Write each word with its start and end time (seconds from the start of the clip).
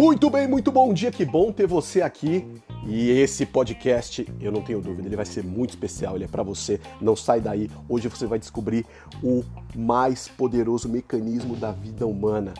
Muito 0.00 0.30
bem, 0.30 0.48
muito 0.48 0.72
bom 0.72 0.94
dia, 0.94 1.10
que 1.10 1.26
bom 1.26 1.52
ter 1.52 1.66
você 1.66 2.00
aqui. 2.00 2.50
E 2.86 3.10
esse 3.10 3.44
podcast, 3.44 4.26
eu 4.40 4.50
não 4.50 4.62
tenho 4.62 4.80
dúvida, 4.80 5.06
ele 5.06 5.14
vai 5.14 5.26
ser 5.26 5.44
muito 5.44 5.68
especial, 5.68 6.16
ele 6.16 6.24
é 6.24 6.26
para 6.26 6.42
você. 6.42 6.80
Não 7.02 7.14
sai 7.14 7.38
daí. 7.38 7.70
Hoje 7.86 8.08
você 8.08 8.24
vai 8.24 8.38
descobrir 8.38 8.86
o 9.22 9.44
mais 9.76 10.26
poderoso 10.26 10.88
mecanismo 10.88 11.54
da 11.54 11.70
vida 11.70 12.06
humana. 12.06 12.54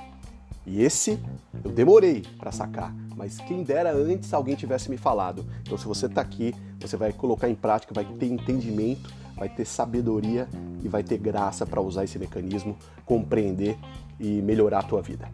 E 0.67 0.83
esse 0.83 1.19
eu 1.65 1.71
demorei 1.71 2.25
para 2.39 2.53
sacar, 2.53 2.95
mas 3.17 3.39
quem 3.39 3.63
dera 3.63 3.91
antes 3.91 4.35
alguém 4.35 4.55
tivesse 4.55 4.91
me 4.91 4.99
falado. 4.99 5.47
Então 5.63 5.79
se 5.79 5.87
você 5.87 6.05
está 6.05 6.21
aqui, 6.21 6.55
você 6.79 6.99
vai 6.99 7.11
colocar 7.11 7.49
em 7.49 7.55
prática, 7.55 7.95
vai 7.95 8.05
ter 8.05 8.27
entendimento, 8.27 9.11
vai 9.35 9.49
ter 9.49 9.65
sabedoria 9.65 10.47
e 10.85 10.89
vai 10.89 11.03
ter 11.03 11.17
graça 11.17 11.65
para 11.65 11.81
usar 11.81 12.05
esse 12.05 12.19
mecanismo, 12.19 12.77
compreender 13.07 13.79
e 14.21 14.43
melhorar 14.43 14.81
a 14.81 14.83
tua 14.83 15.01
vida. 15.01 15.27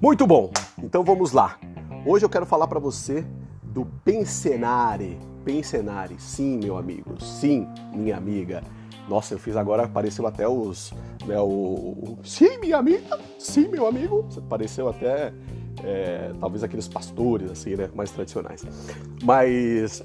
Muito 0.00 0.28
bom. 0.28 0.52
Então 0.80 1.02
vamos 1.02 1.32
lá. 1.32 1.58
Hoje 2.06 2.24
eu 2.24 2.28
quero 2.28 2.46
falar 2.46 2.68
para 2.68 2.78
você 2.78 3.26
do 3.64 3.84
pensenare. 4.04 5.18
Pensenare. 5.44 6.14
Sim, 6.20 6.60
meu 6.62 6.76
amigo. 6.76 7.20
Sim, 7.20 7.66
minha 7.92 8.16
amiga. 8.16 8.62
Nossa, 9.08 9.34
eu 9.34 9.40
fiz 9.40 9.56
agora, 9.56 9.84
apareceu 9.84 10.24
até 10.24 10.46
os. 10.46 10.92
Né, 11.26 11.36
o, 11.40 11.48
o, 11.48 12.18
sim, 12.22 12.58
minha 12.58 12.76
amiga. 12.76 13.18
Sim, 13.40 13.66
meu 13.66 13.88
amigo. 13.88 14.28
Apareceu 14.36 14.88
até. 14.88 15.32
É, 15.82 16.30
talvez 16.38 16.62
aqueles 16.62 16.86
pastores, 16.86 17.50
assim, 17.50 17.74
né? 17.74 17.90
Mais 17.92 18.12
tradicionais. 18.12 18.64
Mas, 19.24 20.04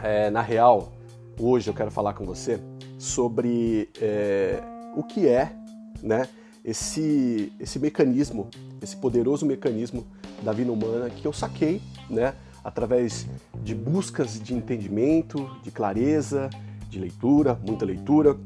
é, 0.00 0.30
na 0.30 0.42
real, 0.42 0.92
hoje 1.40 1.68
eu 1.68 1.74
quero 1.74 1.90
falar 1.90 2.14
com 2.14 2.24
você 2.24 2.60
sobre 2.98 3.90
é, 4.00 4.62
o 4.96 5.02
que 5.02 5.26
é, 5.26 5.52
né? 6.00 6.28
Esse, 6.64 7.52
esse 7.58 7.78
mecanismo, 7.78 8.48
esse 8.80 8.96
poderoso 8.96 9.44
mecanismo 9.44 10.06
da 10.42 10.52
vida 10.52 10.70
humana 10.70 11.10
que 11.10 11.26
eu 11.26 11.32
saquei, 11.32 11.80
né? 12.08 12.34
Através 12.62 13.26
de 13.62 13.74
buscas 13.74 14.40
de 14.40 14.54
entendimento, 14.54 15.50
de 15.62 15.72
clareza, 15.72 16.48
de 16.88 17.00
leitura, 17.00 17.58
muita 17.66 17.84
leitura, 17.84 18.38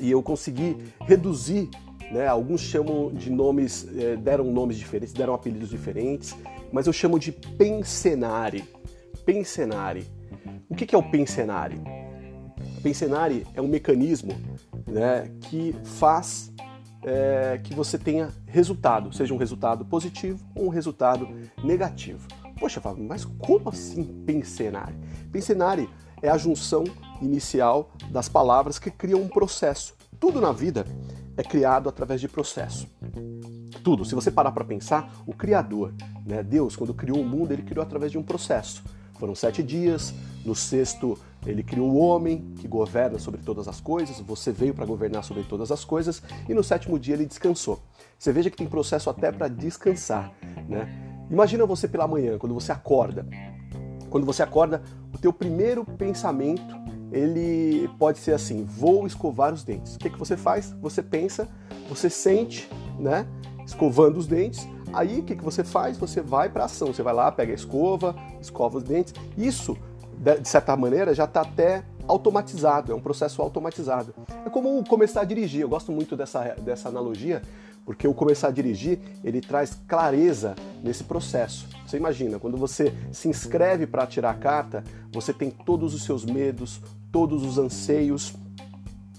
e 0.00 0.10
eu 0.10 0.22
consegui 0.22 0.76
reduzir, 1.00 1.70
né? 2.12 2.26
Alguns 2.26 2.60
chamam 2.60 3.12
de 3.12 3.30
nomes, 3.30 3.88
eh, 3.96 4.16
deram 4.16 4.44
nomes 4.52 4.76
diferentes, 4.76 5.14
deram 5.14 5.32
apelidos 5.32 5.70
diferentes, 5.70 6.36
mas 6.70 6.86
eu 6.86 6.92
chamo 6.92 7.18
de 7.18 7.32
pensenare. 7.32 8.64
Pensenare. 9.24 10.04
O 10.68 10.74
que 10.74 10.94
é 10.94 10.98
o 10.98 11.02
pensenare? 11.02 11.80
Pensenare 12.82 13.46
é 13.54 13.62
um 13.62 13.68
mecanismo 13.68 14.32
né, 14.86 15.30
que 15.42 15.74
faz 15.84 16.52
é, 17.04 17.60
que 17.62 17.74
você 17.74 17.98
tenha 17.98 18.30
resultado, 18.46 19.12
seja 19.12 19.34
um 19.34 19.36
resultado 19.36 19.84
positivo 19.84 20.44
ou 20.54 20.66
um 20.66 20.70
resultado 20.70 21.28
negativo. 21.62 22.26
Poxa, 22.58 22.80
Fábio, 22.80 23.04
mas 23.04 23.24
como 23.24 23.68
assim 23.68 24.04
pensenare? 24.24 24.94
Pensenare 25.30 25.88
é 26.22 26.28
a 26.28 26.38
junção 26.38 26.84
inicial 27.20 27.90
das 28.10 28.28
palavras 28.28 28.78
que 28.78 28.90
criam 28.90 29.20
um 29.20 29.28
processo. 29.28 29.94
Tudo 30.18 30.40
na 30.40 30.52
vida 30.52 30.86
é 31.36 31.42
criado 31.42 31.88
através 31.88 32.20
de 32.20 32.28
processo. 32.28 32.88
Tudo. 33.82 34.04
Se 34.04 34.14
você 34.14 34.30
parar 34.30 34.52
para 34.52 34.64
pensar, 34.64 35.12
o 35.26 35.34
Criador, 35.34 35.92
né, 36.24 36.42
Deus, 36.42 36.76
quando 36.76 36.94
criou 36.94 37.20
o 37.20 37.24
mundo, 37.24 37.52
ele 37.52 37.62
criou 37.62 37.82
através 37.82 38.10
de 38.12 38.18
um 38.18 38.22
processo. 38.22 38.82
Foram 39.18 39.34
sete 39.34 39.62
dias, 39.62 40.14
no 40.44 40.54
sexto 40.54 41.18
ele 41.46 41.62
criou 41.62 41.90
o 41.90 41.98
homem 41.98 42.54
que 42.58 42.66
governa 42.66 43.18
sobre 43.18 43.40
todas 43.40 43.68
as 43.68 43.80
coisas, 43.80 44.18
você 44.20 44.50
veio 44.50 44.74
para 44.74 44.86
governar 44.86 45.22
sobre 45.22 45.42
todas 45.42 45.70
as 45.70 45.84
coisas, 45.84 46.22
e 46.48 46.54
no 46.54 46.64
sétimo 46.64 46.98
dia 46.98 47.14
ele 47.14 47.26
descansou. 47.26 47.80
Você 48.18 48.32
veja 48.32 48.50
que 48.50 48.56
tem 48.56 48.66
processo 48.66 49.10
até 49.10 49.30
para 49.30 49.48
descansar. 49.48 50.32
Né? 50.68 50.88
Imagina 51.30 51.66
você 51.66 51.86
pela 51.86 52.08
manhã, 52.08 52.38
quando 52.38 52.54
você 52.54 52.72
acorda. 52.72 53.26
Quando 54.08 54.24
você 54.24 54.42
acorda, 54.42 54.82
o 55.12 55.18
teu 55.18 55.32
primeiro 55.32 55.84
pensamento 55.84 56.84
ele 57.12 57.88
pode 57.98 58.18
ser 58.18 58.32
assim: 58.32 58.64
vou 58.64 59.06
escovar 59.06 59.52
os 59.52 59.64
dentes. 59.64 59.94
O 59.94 59.98
que, 59.98 60.10
que 60.10 60.18
você 60.18 60.36
faz? 60.36 60.74
Você 60.80 61.02
pensa, 61.02 61.48
você 61.88 62.10
sente, 62.10 62.68
né? 62.98 63.26
Escovando 63.64 64.16
os 64.16 64.26
dentes. 64.26 64.66
Aí 64.94 65.20
o 65.20 65.22
que, 65.22 65.36
que 65.36 65.44
você 65.44 65.64
faz? 65.64 65.96
Você 65.98 66.20
vai 66.20 66.48
para 66.48 66.64
ação. 66.64 66.88
Você 66.88 67.02
vai 67.02 67.14
lá, 67.14 67.30
pega 67.30 67.52
a 67.52 67.54
escova, 67.54 68.14
escova 68.40 68.78
os 68.78 68.84
dentes. 68.84 69.14
Isso, 69.36 69.76
de 70.40 70.48
certa 70.48 70.76
maneira, 70.76 71.14
já 71.14 71.24
está 71.24 71.42
até 71.42 71.84
automatizado, 72.06 72.92
é 72.92 72.94
um 72.94 73.00
processo 73.00 73.40
automatizado. 73.42 74.14
É 74.44 74.50
como 74.50 74.84
começar 74.84 75.22
a 75.22 75.24
dirigir. 75.24 75.62
Eu 75.62 75.68
gosto 75.68 75.90
muito 75.90 76.16
dessa, 76.16 76.54
dessa 76.60 76.88
analogia, 76.88 77.42
porque 77.84 78.06
o 78.06 78.14
começar 78.14 78.48
a 78.48 78.50
dirigir, 78.50 78.98
ele 79.22 79.40
traz 79.40 79.78
clareza 79.86 80.54
nesse 80.82 81.04
processo. 81.04 81.68
Você 81.86 81.96
imagina, 81.96 82.38
quando 82.38 82.56
você 82.56 82.94
se 83.12 83.28
inscreve 83.28 83.86
para 83.86 84.06
tirar 84.06 84.30
a 84.30 84.34
carta, 84.34 84.84
você 85.12 85.32
tem 85.32 85.50
todos 85.50 85.94
os 85.94 86.04
seus 86.04 86.24
medos, 86.24 86.80
todos 87.10 87.42
os 87.44 87.58
anseios. 87.58 88.34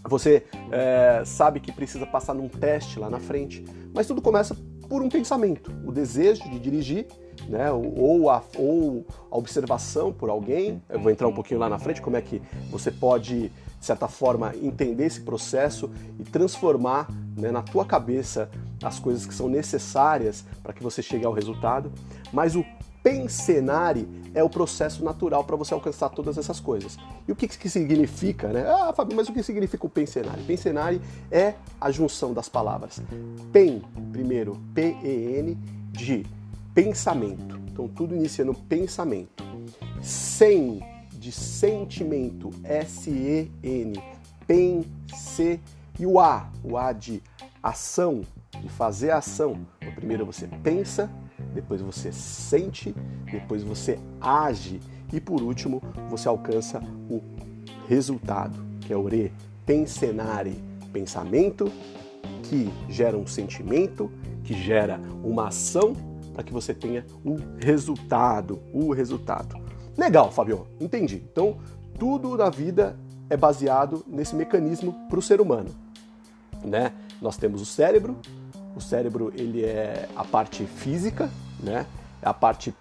Você 0.07 0.46
é, 0.72 1.24
sabe 1.25 1.59
que 1.59 1.72
precisa 1.72 2.06
passar 2.06 2.34
num 2.34 2.47
teste 2.47 3.00
lá 3.00 3.09
na 3.09 3.19
frente, 3.19 3.66
mas 3.94 4.06
tudo 4.06 4.22
começa 4.22 4.56
por 4.88 5.01
um 5.01 5.09
pensamento, 5.09 5.72
o 5.85 5.91
desejo 5.91 6.44
de 6.50 6.59
dirigir, 6.59 7.07
né, 7.47 7.72
ou, 7.72 8.29
a, 8.29 8.41
ou 8.57 9.06
a 9.29 9.38
observação 9.38 10.12
por 10.12 10.29
alguém. 10.29 10.81
Eu 10.90 11.00
vou 11.00 11.12
entrar 11.12 11.28
um 11.28 11.34
pouquinho 11.34 11.59
lá 11.59 11.69
na 11.69 11.78
frente, 11.78 12.01
como 12.01 12.16
é 12.16 12.22
que 12.22 12.41
você 12.69 12.91
pode, 12.91 13.50
de 13.50 13.85
certa 13.85 14.07
forma, 14.07 14.53
entender 14.62 15.06
esse 15.06 15.22
processo 15.22 15.90
e 16.19 16.24
transformar 16.24 17.07
né, 17.38 17.51
na 17.51 17.62
tua 17.62 17.85
cabeça 17.85 18.50
as 18.84 19.00
coisas 19.00 19.25
que 19.25 19.34
são 19.34 19.50
necessárias 19.50 20.45
para 20.63 20.74
que 20.74 20.81
você 20.81 21.01
chegue 21.01 21.25
ao 21.25 21.34
resultado. 21.34 21.91
Mas 22.31 22.56
o 22.56 22.66
pensenare 23.06 24.08
é 24.34 24.44
o 24.44 24.50
processo 24.50 25.06
natural 25.06 25.44
para 25.44 25.56
você 25.56 25.76
alcançar 25.76 26.10
todas 26.10 26.40
essas 26.40 26.60
coisas. 26.60 26.98
E 27.28 27.32
o 27.32 27.36
que, 27.36 27.48
que 27.48 27.70
significa, 27.70 28.48
né? 28.48 28.66
Ah, 28.68 28.92
Fábio, 28.94 29.16
mas 29.16 29.30
o 29.30 29.34
que 29.34 29.44
significa 29.44 29.86
o 29.86 29.90
pensenare? 29.90 30.42
Pensenare 30.42 31.00
é 31.30 31.54
a 31.80 31.92
junção 31.92 32.34
das 32.34 32.50
palavras 32.50 33.00
pen, 33.54 33.84
primeiro, 34.12 34.60
P-E-N, 34.74 35.56
de 35.92 36.26
pensamento. 36.74 37.62
Então 37.72 37.88
tudo 37.88 38.16
inicia 38.16 38.44
no 38.44 38.56
pensamento. 38.56 39.44
Sem, 40.02 40.82
de 41.14 41.32
sentimento, 41.32 42.50
S-E-N, 42.64 44.04
pense, 44.48 45.60
e 46.00 46.08
o 46.08 46.20
A, 46.20 46.50
o 46.64 46.76
A 46.76 46.92
de 46.92 47.22
ação, 47.62 48.24
de 48.60 48.68
fazer 48.68 49.12
ação. 49.12 49.60
Então, 49.80 49.94
primeiro 49.94 50.26
você 50.26 50.48
pensa, 50.64 51.08
depois 51.56 51.82
você 51.82 52.12
sente, 52.12 52.94
depois 53.32 53.64
você 53.64 53.98
age 54.20 54.82
e 55.12 55.20
por 55.22 55.42
último 55.42 55.82
você 56.10 56.28
alcança 56.28 56.82
o 57.10 57.22
resultado, 57.88 58.60
que 58.82 58.92
é 58.92 58.98
o 58.98 59.08
re, 59.08 59.32
pensenare, 59.66 60.62
pensamento 60.92 61.72
que 62.44 62.70
gera 62.90 63.18
um 63.18 63.26
sentimento, 63.26 64.12
que 64.44 64.54
gera 64.54 65.00
uma 65.24 65.48
ação 65.48 65.96
para 66.34 66.44
que 66.44 66.52
você 66.52 66.74
tenha 66.74 67.06
um 67.24 67.38
resultado, 67.58 68.60
o 68.74 68.92
resultado. 68.94 69.56
Legal, 69.98 70.32
Fabio, 70.32 70.68
entendi. 70.80 71.24
Então, 71.32 71.58
tudo 71.98 72.36
na 72.36 72.50
vida 72.50 72.98
é 73.30 73.38
baseado 73.38 74.04
nesse 74.06 74.36
mecanismo 74.36 74.94
para 75.10 75.18
o 75.18 75.22
ser 75.22 75.40
humano, 75.40 75.70
né? 76.64 76.92
Nós 77.22 77.38
temos 77.38 77.62
o 77.62 77.66
cérebro, 77.66 78.18
o 78.76 78.82
cérebro 78.82 79.32
ele 79.34 79.64
é 79.64 80.10
a 80.16 80.26
parte 80.26 80.66
física, 80.66 81.30
né? 81.66 81.86
É 82.22 82.30
a 82.30 82.34
parte 82.34 82.74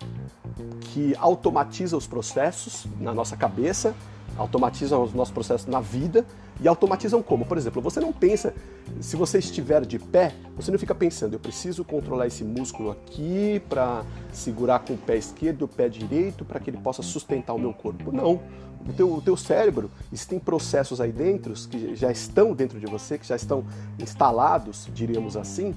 que 0.80 1.14
automatiza 1.18 1.96
os 1.96 2.06
processos 2.06 2.86
na 3.00 3.12
nossa 3.12 3.36
cabeça, 3.36 3.94
automatiza 4.36 4.98
os 4.98 5.12
nossos 5.12 5.32
processos 5.32 5.66
na 5.66 5.80
vida 5.80 6.24
e 6.60 6.68
automatizam 6.68 7.22
como? 7.22 7.44
Por 7.44 7.58
exemplo, 7.58 7.82
você 7.82 8.00
não 8.00 8.12
pensa, 8.12 8.54
se 9.00 9.16
você 9.16 9.38
estiver 9.38 9.84
de 9.84 9.98
pé, 9.98 10.34
você 10.56 10.70
não 10.70 10.78
fica 10.78 10.94
pensando, 10.94 11.34
eu 11.34 11.40
preciso 11.40 11.84
controlar 11.84 12.26
esse 12.26 12.44
músculo 12.44 12.90
aqui 12.90 13.60
para 13.68 14.04
segurar 14.32 14.80
com 14.80 14.94
o 14.94 14.98
pé 14.98 15.16
esquerdo 15.16 15.62
o 15.62 15.68
pé 15.68 15.88
direito 15.88 16.44
para 16.44 16.60
que 16.60 16.70
ele 16.70 16.78
possa 16.78 17.02
sustentar 17.02 17.54
o 17.54 17.58
meu 17.58 17.72
corpo. 17.72 18.12
Não. 18.12 18.40
O 18.86 18.92
teu, 18.92 19.14
o 19.14 19.22
teu 19.22 19.34
cérebro, 19.34 19.90
existem 20.12 20.38
processos 20.38 21.00
aí 21.00 21.10
dentro 21.10 21.54
que 21.54 21.96
já 21.96 22.12
estão 22.12 22.52
dentro 22.52 22.78
de 22.78 22.84
você, 22.84 23.16
que 23.16 23.26
já 23.26 23.34
estão 23.34 23.64
instalados, 23.98 24.88
diríamos 24.92 25.38
assim, 25.38 25.74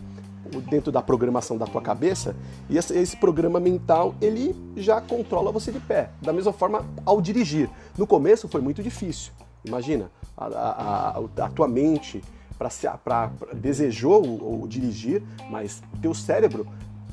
dentro 0.70 0.92
da 0.92 1.02
programação 1.02 1.58
da 1.58 1.66
tua 1.66 1.82
cabeça, 1.82 2.36
e 2.70 2.78
esse, 2.78 3.18
programa 3.18 3.60
mental, 3.60 4.16
ele 4.22 4.56
já 4.76 5.02
controla 5.02 5.52
você 5.52 5.72
de 5.72 5.80
pé. 5.80 6.10
Da 6.22 6.34
mesma 6.34 6.54
forma, 6.54 6.86
ao 7.06 7.22
dirigir. 7.22 7.70
No 7.98 8.08
começo 8.08 8.48
foi 8.48 8.62
muito 8.62 8.82
difícil. 8.82 9.32
Imagina, 9.66 10.10
a, 10.38 10.46
a, 10.46 11.20
a, 11.20 11.46
a 11.46 11.50
tua 11.50 11.68
mente 11.68 12.22
para 12.58 13.32
desejou 13.54 14.26
o, 14.26 14.64
o 14.64 14.68
dirigir, 14.68 15.22
mas 15.50 15.82
teu 16.02 16.14
cérebro 16.14 16.68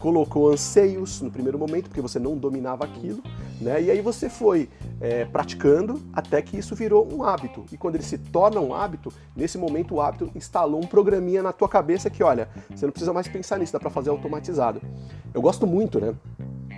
colocou 0.05 0.53
anseios 0.53 1.23
no 1.23 1.31
primeiro 1.31 1.59
momento, 1.59 1.89
porque 1.89 2.03
você 2.03 2.19
não 2.19 2.37
dominava 2.37 2.85
aquilo, 2.85 3.23
né? 3.59 3.81
E 3.81 3.91
aí 3.91 4.03
você 4.03 4.29
foi 4.29 4.69
é, 5.01 5.25
praticando 5.25 5.99
até 6.13 6.43
que 6.43 6.59
isso 6.59 6.75
virou 6.75 7.11
um 7.11 7.23
hábito. 7.23 7.65
E 7.73 7.79
quando 7.79 7.95
ele 7.95 8.05
se 8.05 8.19
torna 8.19 8.61
um 8.61 8.75
hábito, 8.75 9.11
nesse 9.35 9.57
momento 9.57 9.95
o 9.95 10.03
hábito 10.03 10.31
instalou 10.35 10.79
um 10.79 10.87
programinha 10.87 11.43
na 11.43 11.55
tua 11.55 11.71
cabeça 11.71 12.11
que, 12.11 12.23
olha, 12.23 12.51
você 12.69 12.85
não 12.85 12.93
precisa 12.93 13.15
mais 13.15 13.29
pensar 13.29 13.59
nisso, 13.59 13.73
dá 13.73 13.81
para 13.81 13.89
fazer 13.89 14.11
automatizado. 14.11 14.79
Eu 15.33 15.41
gosto 15.41 15.67
muito, 15.67 15.99
né? 15.99 16.15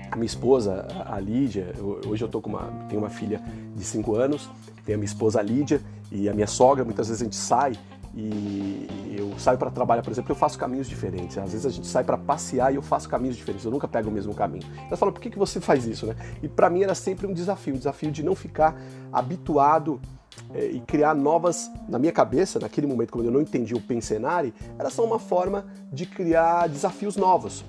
A 0.08 0.14
minha 0.14 0.26
esposa, 0.26 0.86
a 1.04 1.18
Lídia, 1.18 1.74
hoje 2.06 2.22
eu 2.22 2.28
tô 2.28 2.40
com 2.40 2.50
uma, 2.50 2.70
tenho 2.88 3.02
uma 3.02 3.10
filha 3.10 3.42
de 3.74 3.82
5 3.82 4.14
anos, 4.14 4.48
tenho 4.84 4.98
a 4.98 5.00
minha 5.00 5.04
esposa 5.04 5.40
a 5.40 5.42
Lídia 5.42 5.80
e 6.12 6.28
a 6.28 6.32
minha 6.32 6.46
sogra, 6.46 6.84
muitas 6.84 7.08
vezes 7.08 7.22
a 7.22 7.24
gente 7.24 7.34
sai 7.34 7.72
e 8.16 9.16
eu 9.18 9.38
saio 9.38 9.58
para 9.58 9.70
trabalhar, 9.70 10.02
por 10.02 10.10
exemplo, 10.10 10.32
eu 10.32 10.36
faço 10.36 10.58
caminhos 10.58 10.88
diferentes. 10.88 11.36
Às 11.36 11.52
vezes 11.52 11.66
a 11.66 11.70
gente 11.70 11.86
sai 11.86 12.02
para 12.02 12.16
passear 12.16 12.72
e 12.72 12.76
eu 12.76 12.82
faço 12.82 13.08
caminhos 13.08 13.36
diferentes. 13.36 13.64
Eu 13.64 13.70
nunca 13.70 13.86
pego 13.86 14.08
o 14.08 14.12
mesmo 14.12 14.34
caminho. 14.34 14.66
Ela 14.86 14.96
fala, 14.96 15.12
por 15.12 15.20
que, 15.20 15.28
que 15.28 15.38
você 15.38 15.60
faz 15.60 15.86
isso, 15.86 16.06
né? 16.06 16.16
E 16.42 16.48
para 16.48 16.70
mim 16.70 16.82
era 16.82 16.94
sempre 16.94 17.26
um 17.26 17.32
desafio, 17.34 17.74
um 17.74 17.78
desafio 17.78 18.10
de 18.10 18.22
não 18.22 18.34
ficar 18.34 18.74
habituado 19.12 20.00
é, 20.54 20.66
e 20.66 20.80
criar 20.80 21.14
novas 21.14 21.70
na 21.88 21.98
minha 21.98 22.12
cabeça 22.12 22.58
naquele 22.58 22.86
momento 22.86 23.10
quando 23.10 23.26
eu 23.26 23.32
não 23.32 23.40
entendi 23.40 23.74
o 23.74 23.80
pensenari 23.80 24.52
era 24.78 24.90
só 24.90 25.02
uma 25.02 25.18
forma 25.18 25.64
de 25.90 26.04
criar 26.04 26.68
desafios 26.68 27.16
novos 27.16 27.64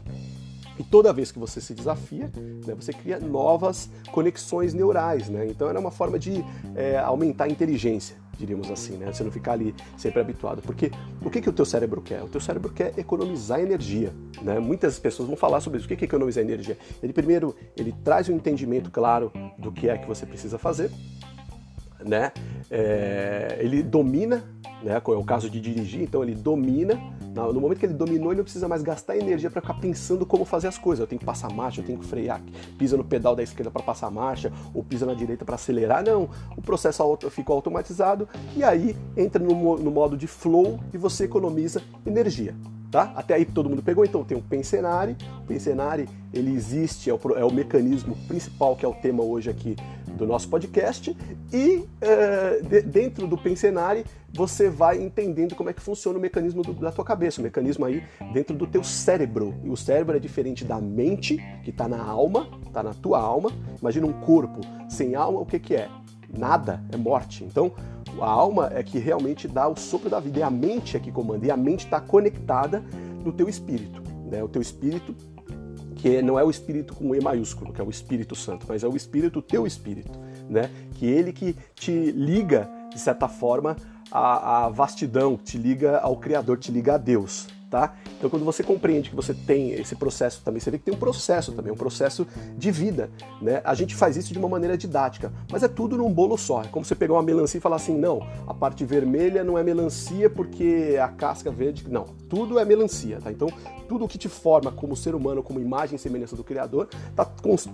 e 0.79 0.83
toda 0.83 1.11
vez 1.11 1.31
que 1.31 1.39
você 1.39 1.59
se 1.59 1.73
desafia, 1.73 2.31
né, 2.65 2.75
você 2.75 2.93
cria 2.93 3.19
novas 3.19 3.89
conexões 4.11 4.73
neurais. 4.73 5.29
Né? 5.29 5.47
Então 5.47 5.69
era 5.69 5.79
uma 5.79 5.91
forma 5.91 6.19
de 6.19 6.43
é, 6.75 6.97
aumentar 6.97 7.45
a 7.45 7.49
inteligência, 7.49 8.15
diríamos 8.37 8.69
assim, 8.69 8.97
né? 8.97 9.11
Você 9.11 9.23
não 9.23 9.31
ficar 9.31 9.53
ali 9.53 9.73
sempre 9.97 10.21
habituado. 10.21 10.61
Porque 10.61 10.91
o 11.23 11.29
que, 11.29 11.41
que 11.41 11.49
o 11.49 11.53
teu 11.53 11.65
cérebro 11.65 12.01
quer? 12.01 12.21
O 12.23 12.27
teu 12.27 12.39
cérebro 12.39 12.71
quer 12.71 12.93
economizar 12.97 13.59
energia. 13.59 14.13
Né? 14.41 14.59
Muitas 14.59 14.99
pessoas 14.99 15.27
vão 15.27 15.35
falar 15.35 15.59
sobre 15.59 15.79
isso. 15.79 15.85
O 15.85 15.89
que, 15.89 15.95
que 15.95 16.05
é 16.05 16.07
economizar 16.07 16.43
energia? 16.43 16.77
Ele 17.01 17.13
primeiro 17.13 17.55
ele 17.75 17.93
traz 18.03 18.29
um 18.29 18.35
entendimento 18.35 18.91
claro 18.91 19.31
do 19.57 19.71
que 19.71 19.89
é 19.89 19.97
que 19.97 20.07
você 20.07 20.25
precisa 20.25 20.57
fazer. 20.57 20.91
Né? 22.05 22.31
É, 22.69 23.57
ele 23.59 23.81
domina, 23.81 24.43
né? 24.83 25.01
é 25.03 25.11
o 25.11 25.23
caso 25.23 25.49
de 25.49 25.59
dirigir, 25.59 26.03
então 26.03 26.21
ele 26.21 26.35
domina 26.35 26.95
no 27.53 27.61
momento 27.61 27.79
que 27.79 27.85
ele 27.85 27.93
dominou, 27.93 28.31
ele 28.31 28.37
não 28.37 28.43
precisa 28.43 28.67
mais 28.67 28.81
gastar 28.81 29.17
energia 29.17 29.49
para 29.49 29.61
ficar 29.61 29.75
pensando 29.75 30.25
como 30.25 30.43
fazer 30.45 30.67
as 30.67 30.77
coisas. 30.77 31.01
Eu 31.01 31.07
tenho 31.07 31.19
que 31.19 31.25
passar 31.25 31.51
marcha, 31.51 31.81
eu 31.81 31.85
tenho 31.85 31.99
que 31.99 32.05
frear, 32.05 32.41
pisa 32.77 32.97
no 32.97 33.03
pedal 33.03 33.35
da 33.35 33.43
esquerda 33.43 33.71
para 33.71 33.83
passar 33.83 34.09
marcha, 34.09 34.51
ou 34.73 34.83
pisa 34.83 35.05
na 35.05 35.13
direita 35.13 35.45
para 35.45 35.55
acelerar. 35.55 36.03
Não, 36.03 36.29
o 36.55 36.61
processo 36.61 37.03
ficou 37.29 37.55
automatizado 37.55 38.27
e 38.55 38.63
aí 38.63 38.95
entra 39.15 39.43
no, 39.43 39.77
no 39.77 39.91
modo 39.91 40.17
de 40.17 40.27
flow 40.27 40.79
e 40.93 40.97
você 40.97 41.25
economiza 41.25 41.81
energia. 42.05 42.55
Tá? 42.89 43.11
Até 43.15 43.33
aí 43.33 43.43
todo 43.43 43.69
mundo 43.69 43.83
pegou, 43.83 44.05
então 44.05 44.23
tem 44.23 44.37
o 44.37 44.41
Pensenari. 44.41 45.17
O 45.41 45.45
Pensenari, 45.45 46.07
ele 46.33 46.53
existe, 46.53 47.09
é 47.09 47.13
o, 47.13 47.19
é 47.35 47.43
o 47.43 47.51
mecanismo 47.51 48.15
principal 48.27 48.75
que 48.75 48.85
é 48.85 48.87
o 48.87 48.93
tema 48.93 49.23
hoje 49.23 49.49
aqui 49.49 49.75
do 50.17 50.27
nosso 50.27 50.49
podcast. 50.49 51.15
E 51.53 51.77
uh, 51.77 52.67
de, 52.67 52.81
dentro 52.81 53.27
do 53.27 53.37
Pensenari, 53.37 54.03
você 54.33 54.69
vai 54.69 55.01
entendendo 55.01 55.55
como 55.55 55.69
é 55.69 55.73
que 55.73 55.81
funciona 55.81 56.17
o 56.17 56.21
mecanismo 56.21 56.61
do, 56.61 56.73
da 56.73 56.91
tua 56.91 57.05
cabeça, 57.05 57.39
o 57.39 57.43
mecanismo 57.43 57.85
aí 57.85 58.03
dentro 58.33 58.55
do 58.55 58.67
teu 58.67 58.83
cérebro. 58.83 59.55
E 59.63 59.69
o 59.69 59.77
cérebro 59.77 60.17
é 60.17 60.19
diferente 60.19 60.65
da 60.65 60.81
mente, 60.81 61.37
que 61.63 61.69
está 61.69 61.87
na 61.87 62.03
alma, 62.03 62.49
está 62.65 62.83
na 62.83 62.93
tua 62.93 63.19
alma. 63.19 63.51
Imagina 63.79 64.05
um 64.05 64.13
corpo 64.13 64.59
sem 64.89 65.15
alma, 65.15 65.39
o 65.39 65.45
que, 65.45 65.59
que 65.59 65.75
é? 65.75 65.89
Nada, 66.37 66.83
é 66.91 66.97
morte. 66.97 67.43
Então, 67.43 67.71
a 68.19 68.29
alma 68.29 68.69
é 68.73 68.83
que 68.83 68.97
realmente 68.97 69.47
dá 69.47 69.67
o 69.67 69.75
sopro 69.75 70.09
da 70.09 70.19
vida, 70.19 70.39
é 70.39 70.43
a 70.43 70.49
mente 70.49 70.97
é 70.97 70.99
que 70.99 71.11
comanda, 71.11 71.45
e 71.45 71.51
a 71.51 71.57
mente 71.57 71.85
está 71.85 72.01
conectada 72.01 72.83
no 73.23 73.31
teu 73.31 73.47
espírito. 73.47 74.01
Né? 74.29 74.43
O 74.43 74.47
teu 74.47 74.61
espírito, 74.61 75.15
que 75.97 76.21
não 76.21 76.39
é 76.39 76.43
o 76.43 76.49
espírito 76.49 76.93
com 76.93 77.13
E 77.15 77.21
maiúsculo, 77.21 77.73
que 77.73 77.81
é 77.81 77.83
o 77.83 77.89
Espírito 77.89 78.35
Santo, 78.35 78.65
mas 78.69 78.83
é 78.83 78.87
o 78.87 78.95
espírito, 78.95 79.39
o 79.39 79.41
teu 79.41 79.65
espírito, 79.65 80.11
né? 80.49 80.69
que 80.93 81.05
ele 81.05 81.33
que 81.33 81.55
te 81.75 82.11
liga, 82.11 82.69
de 82.91 82.99
certa 82.99 83.27
forma, 83.27 83.75
à, 84.11 84.65
à 84.65 84.69
vastidão, 84.69 85.37
te 85.37 85.57
liga 85.57 85.97
ao 85.97 86.17
Criador, 86.17 86.57
te 86.57 86.71
liga 86.71 86.95
a 86.95 86.97
Deus 86.97 87.47
tá? 87.69 87.95
Então 88.17 88.29
quando 88.29 88.45
você 88.45 88.63
compreende 88.63 89.09
que 89.09 89.15
você 89.15 89.33
tem 89.33 89.71
esse 89.71 89.95
processo 89.95 90.41
também, 90.43 90.59
você 90.59 90.71
vê 90.71 90.77
que 90.77 90.85
tem 90.85 90.93
um 90.93 90.99
processo 90.99 91.51
também, 91.51 91.71
um 91.71 91.77
processo 91.77 92.27
de 92.57 92.71
vida, 92.71 93.09
né? 93.41 93.61
A 93.63 93.73
gente 93.73 93.95
faz 93.95 94.15
isso 94.17 94.33
de 94.33 94.39
uma 94.39 94.49
maneira 94.49 94.77
didática, 94.77 95.31
mas 95.51 95.63
é 95.63 95.67
tudo 95.67 95.97
num 95.97 96.11
bolo 96.11 96.37
só. 96.37 96.63
É 96.63 96.67
como 96.67 96.85
você 96.85 96.95
pegar 96.95 97.13
uma 97.13 97.23
melancia 97.23 97.57
e 97.57 97.61
falar 97.61 97.75
assim, 97.77 97.97
não, 97.97 98.25
a 98.47 98.53
parte 98.53 98.85
vermelha 98.85 99.43
não 99.43 99.57
é 99.57 99.63
melancia 99.63 100.29
porque 100.29 100.97
a 101.01 101.07
casca 101.07 101.51
verde, 101.51 101.85
não, 101.89 102.05
tudo 102.29 102.59
é 102.59 102.65
melancia, 102.65 103.19
tá? 103.21 103.31
Então 103.31 103.49
tudo 103.87 104.05
o 104.05 104.07
que 104.07 104.17
te 104.17 104.27
forma 104.27 104.71
como 104.71 104.95
ser 104.95 105.15
humano, 105.15 105.41
como 105.41 105.59
imagem 105.59 105.95
e 105.95 105.99
semelhança 105.99 106.35
do 106.35 106.43
Criador, 106.43 106.89
está 107.09 107.25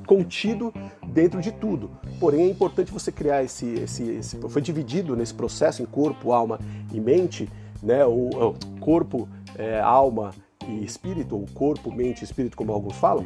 contido 0.06 0.74
dentro 1.07 1.42
de 1.42 1.51
tudo. 1.51 1.90
Porém, 2.19 2.44
é 2.44 2.50
importante 2.50 2.92
você 2.92 3.12
criar 3.12 3.44
esse, 3.44 3.66
esse, 3.66 4.04
esse 4.04 4.38
foi 4.50 4.62
dividido 4.62 5.16
nesse 5.16 5.34
processo 5.34 5.81
em 5.81 5.86
corpo, 5.86 6.31
alma 6.31 6.60
e 6.94 7.00
mente, 7.00 7.50
né? 7.81 8.06
O, 8.06 8.30
o 8.30 8.56
corpo 8.80 9.28
é, 9.57 9.79
alma 9.79 10.31
e 10.67 10.83
espírito, 10.83 11.35
ou 11.35 11.45
corpo, 11.53 11.91
mente 11.91 12.21
e 12.21 12.23
espírito, 12.23 12.55
como 12.55 12.71
alguns 12.71 12.95
falam, 12.97 13.25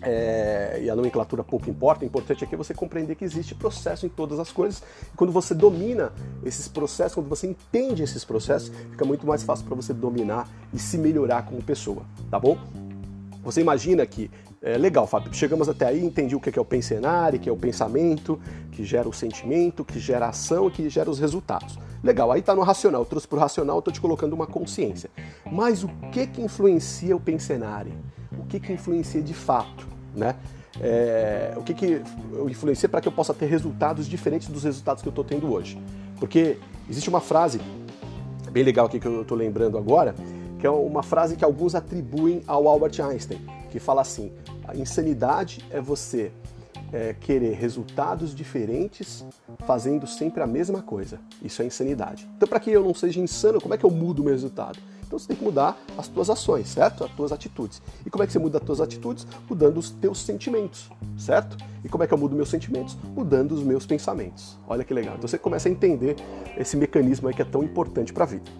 é, 0.00 0.80
e 0.82 0.88
a 0.88 0.94
nomenclatura 0.94 1.42
pouco 1.42 1.68
importa, 1.68 2.04
o 2.04 2.06
importante 2.06 2.44
é 2.44 2.56
você 2.56 2.72
compreender 2.72 3.16
que 3.16 3.24
existe 3.24 3.54
processo 3.54 4.06
em 4.06 4.08
todas 4.08 4.38
as 4.38 4.52
coisas. 4.52 4.82
E 5.12 5.16
quando 5.16 5.32
você 5.32 5.54
domina 5.54 6.12
esses 6.44 6.68
processos, 6.68 7.14
quando 7.14 7.28
você 7.28 7.46
entende 7.46 8.02
esses 8.02 8.24
processos, 8.24 8.68
fica 8.90 9.04
muito 9.04 9.26
mais 9.26 9.42
fácil 9.42 9.66
para 9.66 9.74
você 9.74 9.92
dominar 9.92 10.48
e 10.72 10.78
se 10.78 10.96
melhorar 10.96 11.42
como 11.42 11.62
pessoa, 11.62 12.04
tá 12.30 12.38
bom? 12.38 12.56
Você 13.48 13.62
imagina 13.62 14.04
que, 14.04 14.30
é, 14.60 14.76
legal, 14.76 15.06
Fábio, 15.06 15.32
chegamos 15.32 15.70
até 15.70 15.86
aí, 15.86 16.04
entendi 16.04 16.36
o 16.36 16.40
que 16.40 16.58
é 16.58 16.60
o 16.60 16.66
pensenário, 16.66 17.40
que 17.40 17.48
é 17.48 17.52
o 17.52 17.56
pensamento, 17.56 18.38
que 18.70 18.84
gera 18.84 19.08
o 19.08 19.12
sentimento, 19.12 19.86
que 19.86 19.98
gera 19.98 20.26
a 20.26 20.28
ação 20.28 20.68
e 20.68 20.70
que 20.70 20.90
gera 20.90 21.08
os 21.08 21.18
resultados. 21.18 21.78
Legal, 22.04 22.30
aí 22.30 22.40
está 22.40 22.54
no 22.54 22.60
racional, 22.60 23.00
eu 23.00 23.06
trouxe 23.06 23.26
para 23.26 23.38
o 23.38 23.40
racional, 23.40 23.78
estou 23.78 23.90
te 23.90 24.02
colocando 24.02 24.34
uma 24.34 24.46
consciência. 24.46 25.08
Mas 25.50 25.82
o 25.82 25.88
que 26.12 26.26
que 26.26 26.42
influencia 26.42 27.16
o 27.16 27.20
pensenário? 27.20 27.94
O 28.38 28.44
que 28.44 28.60
que 28.60 28.70
influencia 28.70 29.22
de 29.22 29.32
fato, 29.32 29.88
né? 30.14 30.36
É, 30.78 31.54
o 31.56 31.62
que 31.62 31.72
que 31.72 32.02
influencia 32.50 32.86
para 32.86 33.00
que 33.00 33.08
eu 33.08 33.12
possa 33.12 33.32
ter 33.32 33.46
resultados 33.46 34.06
diferentes 34.06 34.48
dos 34.48 34.64
resultados 34.64 35.02
que 35.02 35.08
eu 35.08 35.12
estou 35.12 35.24
tendo 35.24 35.50
hoje? 35.50 35.80
Porque 36.20 36.58
existe 36.86 37.08
uma 37.08 37.22
frase 37.22 37.62
bem 38.50 38.62
legal 38.62 38.84
aqui 38.84 39.00
que 39.00 39.06
eu 39.06 39.22
estou 39.22 39.38
lembrando 39.38 39.78
agora, 39.78 40.14
que 40.58 40.66
é 40.66 40.70
uma 40.70 41.02
frase 41.02 41.36
que 41.36 41.44
alguns 41.44 41.74
atribuem 41.74 42.42
ao 42.46 42.68
Albert 42.68 43.00
Einstein, 43.00 43.40
que 43.70 43.78
fala 43.78 44.02
assim: 44.02 44.32
a 44.66 44.76
insanidade 44.76 45.64
é 45.70 45.80
você 45.80 46.32
é, 46.92 47.14
querer 47.14 47.54
resultados 47.54 48.34
diferentes 48.34 49.24
fazendo 49.66 50.06
sempre 50.06 50.42
a 50.42 50.46
mesma 50.46 50.82
coisa. 50.82 51.20
Isso 51.42 51.62
é 51.62 51.64
insanidade. 51.64 52.28
Então, 52.36 52.48
para 52.48 52.60
que 52.60 52.70
eu 52.70 52.82
não 52.82 52.94
seja 52.94 53.20
insano, 53.20 53.60
como 53.60 53.74
é 53.74 53.78
que 53.78 53.84
eu 53.84 53.90
mudo 53.90 54.20
o 54.20 54.24
meu 54.24 54.32
resultado? 54.32 54.78
Então 55.08 55.18
você 55.18 55.28
tem 55.28 55.36
que 55.38 55.42
mudar 55.42 55.80
as 55.96 56.06
tuas 56.06 56.28
ações, 56.28 56.68
certo? 56.68 57.02
As 57.02 57.10
tuas 57.12 57.32
atitudes. 57.32 57.80
E 58.04 58.10
como 58.10 58.22
é 58.22 58.26
que 58.26 58.32
você 58.32 58.38
muda 58.38 58.58
as 58.58 58.64
tuas 58.64 58.78
atitudes? 58.78 59.26
Mudando 59.48 59.78
os 59.78 59.88
teus 59.88 60.20
sentimentos, 60.20 60.90
certo? 61.16 61.56
E 61.82 61.88
como 61.88 62.04
é 62.04 62.06
que 62.06 62.12
eu 62.12 62.18
mudo 62.18 62.36
meus 62.36 62.50
sentimentos? 62.50 62.94
Mudando 63.16 63.52
os 63.52 63.62
meus 63.62 63.86
pensamentos. 63.86 64.58
Olha 64.68 64.84
que 64.84 64.92
legal. 64.92 65.14
Então 65.16 65.26
você 65.26 65.38
começa 65.38 65.66
a 65.66 65.72
entender 65.72 66.14
esse 66.58 66.76
mecanismo 66.76 67.26
aí 67.26 67.32
que 67.32 67.40
é 67.40 67.44
tão 67.46 67.62
importante 67.62 68.12
para 68.12 68.24
a 68.24 68.26
vida. 68.26 68.50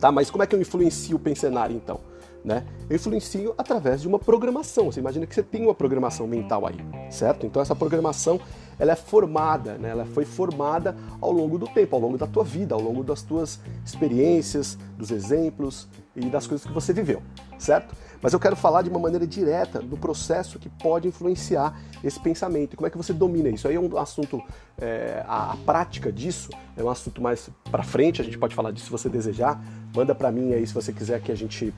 Tá? 0.00 0.10
Mas 0.10 0.30
como 0.30 0.42
é 0.42 0.46
que 0.46 0.54
eu 0.54 0.60
influencio 0.60 1.16
o 1.16 1.20
pensenário 1.20 1.76
então? 1.76 2.00
Né? 2.42 2.64
Eu 2.88 2.96
influencio 2.96 3.54
através 3.58 4.00
de 4.00 4.08
uma 4.08 4.18
programação. 4.18 4.90
Você 4.90 4.98
imagina 4.98 5.26
que 5.26 5.34
você 5.34 5.42
tem 5.42 5.62
uma 5.62 5.74
programação 5.74 6.26
mental 6.26 6.66
aí, 6.66 6.78
certo? 7.10 7.44
Então 7.44 7.60
essa 7.60 7.76
programação 7.76 8.40
ela 8.78 8.92
é 8.92 8.96
formada, 8.96 9.76
né? 9.76 9.90
ela 9.90 10.06
foi 10.06 10.24
formada 10.24 10.96
ao 11.20 11.30
longo 11.30 11.58
do 11.58 11.68
tempo, 11.68 11.94
ao 11.94 12.00
longo 12.00 12.16
da 12.16 12.26
tua 12.26 12.42
vida, 12.42 12.74
ao 12.74 12.80
longo 12.80 13.04
das 13.04 13.20
tuas 13.20 13.60
experiências, 13.84 14.78
dos 14.96 15.10
exemplos 15.10 15.86
e 16.16 16.30
das 16.30 16.46
coisas 16.46 16.66
que 16.66 16.72
você 16.72 16.94
viveu, 16.94 17.22
certo? 17.58 17.94
Mas 18.22 18.32
eu 18.32 18.40
quero 18.40 18.54
falar 18.54 18.82
de 18.82 18.90
uma 18.90 18.98
maneira 18.98 19.26
direta 19.26 19.80
do 19.80 19.96
processo 19.96 20.58
que 20.58 20.68
pode 20.68 21.08
influenciar 21.08 21.80
esse 22.04 22.20
pensamento. 22.20 22.74
E 22.74 22.76
como 22.76 22.86
é 22.86 22.90
que 22.90 22.96
você 22.96 23.12
domina 23.12 23.48
isso? 23.48 23.66
Aí 23.66 23.74
é 23.74 23.80
um 23.80 23.96
assunto, 23.96 24.42
é, 24.78 25.24
a, 25.26 25.52
a, 25.52 25.56
prática 25.56 26.12
disso 26.12 26.50
é 26.76 26.82
um 26.82 26.90
assunto 26.90 27.22
mais 27.22 27.48
para 27.70 27.82
frente, 27.82 28.20
a 28.20 28.24
gente 28.24 28.38
pode 28.38 28.54
falar 28.54 28.70
disso 28.72 28.86
se 28.86 28.92
você 28.92 29.08
desejar. 29.08 29.62
Manda 29.94 30.14
para 30.14 30.30
mim 30.30 30.52
aí 30.52 30.66
se 30.66 30.74
você 30.74 30.92
quiser 30.92 31.20
que 31.20 31.32
a 31.32 31.34
gente 31.34 31.72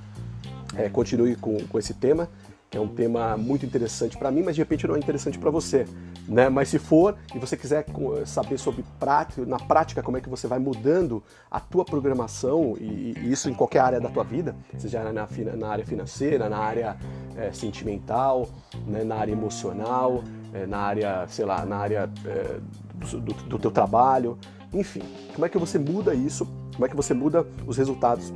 é, 0.76 0.88
continue 0.88 1.36
com, 1.36 1.56
com 1.66 1.78
esse 1.78 1.94
tema, 1.94 2.28
que 2.72 2.78
é 2.78 2.80
um 2.80 2.88
tema 2.88 3.36
muito 3.36 3.66
interessante 3.66 4.16
para 4.16 4.30
mim, 4.30 4.42
mas 4.42 4.54
de 4.54 4.62
repente 4.62 4.86
não 4.86 4.96
é 4.96 4.98
interessante 4.98 5.38
para 5.38 5.50
você. 5.50 5.86
Né? 6.26 6.48
Mas 6.48 6.70
se 6.70 6.78
for 6.78 7.14
e 7.34 7.38
você 7.38 7.54
quiser 7.54 7.84
saber 8.24 8.56
sobre 8.58 8.82
prática, 8.98 9.44
na 9.44 9.58
prática 9.58 10.02
como 10.02 10.16
é 10.16 10.22
que 10.22 10.28
você 10.30 10.46
vai 10.46 10.58
mudando 10.58 11.22
a 11.50 11.60
tua 11.60 11.84
programação 11.84 12.74
e, 12.80 13.12
e 13.18 13.30
isso 13.30 13.50
em 13.50 13.52
qualquer 13.52 13.80
área 13.80 14.00
da 14.00 14.08
tua 14.08 14.24
vida, 14.24 14.56
seja 14.78 15.04
na, 15.04 15.12
na 15.12 15.68
área 15.68 15.84
financeira, 15.84 16.48
na 16.48 16.56
área 16.56 16.96
é, 17.36 17.52
sentimental, 17.52 18.48
né? 18.86 19.04
na 19.04 19.16
área 19.16 19.32
emocional, 19.32 20.24
é, 20.54 20.64
na 20.66 20.78
área, 20.78 21.26
sei 21.28 21.44
lá, 21.44 21.66
na 21.66 21.76
área 21.76 22.10
é, 22.24 22.58
do, 22.94 23.34
do 23.34 23.58
teu 23.58 23.70
trabalho, 23.70 24.38
enfim, 24.72 25.02
como 25.34 25.44
é 25.44 25.48
que 25.50 25.58
você 25.58 25.78
muda 25.78 26.14
isso? 26.14 26.48
Como 26.72 26.86
é 26.86 26.88
que 26.88 26.96
você 26.96 27.12
muda 27.12 27.46
os 27.66 27.76
resultados 27.76 28.32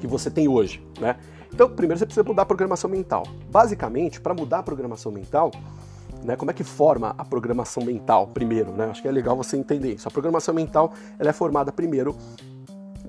que 0.00 0.06
você 0.06 0.30
tem 0.30 0.48
hoje, 0.48 0.82
né? 0.98 1.16
Então, 1.52 1.68
primeiro 1.68 1.98
você 1.98 2.06
precisa 2.06 2.24
mudar 2.24 2.42
a 2.42 2.46
programação 2.46 2.88
mental. 2.88 3.24
Basicamente, 3.50 4.20
para 4.20 4.34
mudar 4.34 4.60
a 4.60 4.62
programação 4.62 5.12
mental, 5.12 5.50
né, 6.24 6.36
como 6.36 6.50
é 6.50 6.54
que 6.54 6.64
forma 6.64 7.14
a 7.18 7.24
programação 7.24 7.84
mental 7.84 8.28
primeiro? 8.28 8.72
Né? 8.72 8.86
Acho 8.86 9.02
que 9.02 9.08
é 9.08 9.12
legal 9.12 9.36
você 9.36 9.56
entender 9.56 9.94
isso. 9.94 10.08
A 10.08 10.10
programação 10.10 10.54
mental 10.54 10.92
ela 11.18 11.30
é 11.30 11.32
formada 11.32 11.70
primeiro 11.72 12.16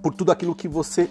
por 0.02 0.14
tudo 0.14 0.32
aquilo 0.32 0.54
que 0.54 0.68
você 0.68 1.10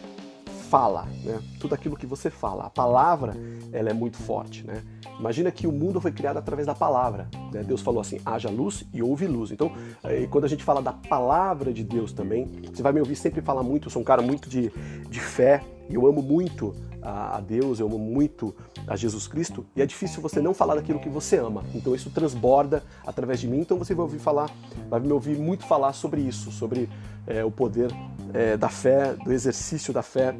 fala, 0.73 1.07
né? 1.23 1.39
Tudo 1.61 1.75
aquilo 1.75 1.95
que 1.95 2.07
você 2.07 2.31
fala. 2.31 2.65
A 2.65 2.71
palavra, 2.71 3.37
ela 3.75 3.91
é 3.91 3.93
muito 3.93 4.17
forte, 4.17 4.67
né? 4.67 4.83
Imagina 5.19 5.51
que 5.51 5.67
o 5.67 5.73
mundo 5.73 6.01
foi 6.01 6.11
criado 6.11 6.39
através 6.39 6.67
da 6.67 6.75
palavra. 6.75 7.29
Né? 7.53 7.63
Deus 7.63 7.83
falou 7.83 8.01
assim: 8.01 8.19
haja 8.25 8.49
luz 8.49 8.83
e 8.91 9.03
houve 9.03 9.27
luz. 9.27 9.51
Então, 9.51 9.71
eh, 10.03 10.27
quando 10.31 10.45
a 10.45 10.49
gente 10.49 10.65
fala 10.65 10.81
da 10.81 10.95
palavra 10.95 11.75
de 11.75 11.85
Deus 11.85 12.11
também, 12.15 12.47
você 12.73 12.83
vai 12.83 12.91
me 12.91 13.01
ouvir 13.01 13.17
sempre 13.17 13.43
falar 13.43 13.63
muito. 13.63 13.89
Eu 13.89 13.91
sou 13.91 14.01
um 14.01 14.05
cara 14.05 14.23
muito 14.23 14.49
de, 14.49 14.73
de 15.11 15.21
fé 15.21 15.63
e 15.91 15.95
eu 15.95 16.07
amo 16.07 16.23
muito 16.23 16.75
a, 17.03 17.37
a 17.37 17.41
Deus, 17.41 17.79
eu 17.79 17.87
amo 17.87 17.99
muito 17.99 18.55
a 18.87 18.97
Jesus 18.97 19.27
Cristo. 19.27 19.67
E 19.77 19.83
é 19.83 19.85
difícil 19.85 20.23
você 20.23 20.41
não 20.41 20.55
falar 20.55 20.77
daquilo 20.77 21.01
que 21.01 21.11
você 21.11 21.37
ama. 21.37 21.63
Então, 21.75 21.95
isso 21.95 22.09
transborda 22.09 22.83
através 23.07 23.41
de 23.41 23.47
mim. 23.47 23.61
Então, 23.61 23.77
você 23.77 23.95
vai 23.95 24.05
ouvir 24.05 24.21
falar, 24.21 24.51
vai 24.89 25.01
me 25.01 25.13
ouvir 25.13 25.37
muito 25.37 25.67
falar 25.67 25.93
sobre 25.93 26.23
isso, 26.23 26.51
sobre 26.51 26.89
é, 27.27 27.45
o 27.45 27.51
poder 27.51 27.91
é, 28.35 28.57
da 28.57 28.69
fé, 28.69 29.15
do 29.15 29.33
exercício 29.33 29.93
da 29.93 30.03
fé 30.03 30.35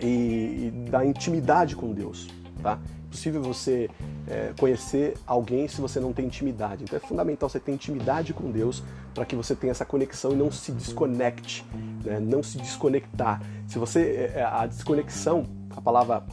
e, 0.00 0.06
e 0.06 0.88
da 0.90 1.04
intimidade 1.04 1.76
com 1.76 1.92
Deus. 1.92 2.28
Tá? 2.62 2.78
É 3.06 3.10
possível 3.10 3.42
você 3.42 3.90
é, 4.28 4.52
conhecer 4.58 5.16
alguém 5.26 5.66
se 5.66 5.80
você 5.80 5.98
não 5.98 6.12
tem 6.12 6.26
intimidade. 6.26 6.84
Então 6.84 6.96
é 6.96 7.00
fundamental 7.00 7.48
você 7.48 7.58
ter 7.58 7.72
intimidade 7.72 8.32
com 8.32 8.50
Deus 8.50 8.82
para 9.14 9.24
que 9.24 9.34
você 9.34 9.54
tenha 9.54 9.72
essa 9.72 9.84
conexão 9.84 10.32
e 10.32 10.36
não 10.36 10.50
se 10.50 10.70
desconecte, 10.72 11.64
né? 12.04 12.20
não 12.20 12.42
se 12.42 12.58
desconectar. 12.58 13.42
Se 13.66 13.78
você 13.78 14.30
é, 14.34 14.42
a 14.42 14.66
desconexão, 14.66 15.44
a 15.76 15.80
palavra 15.80 16.24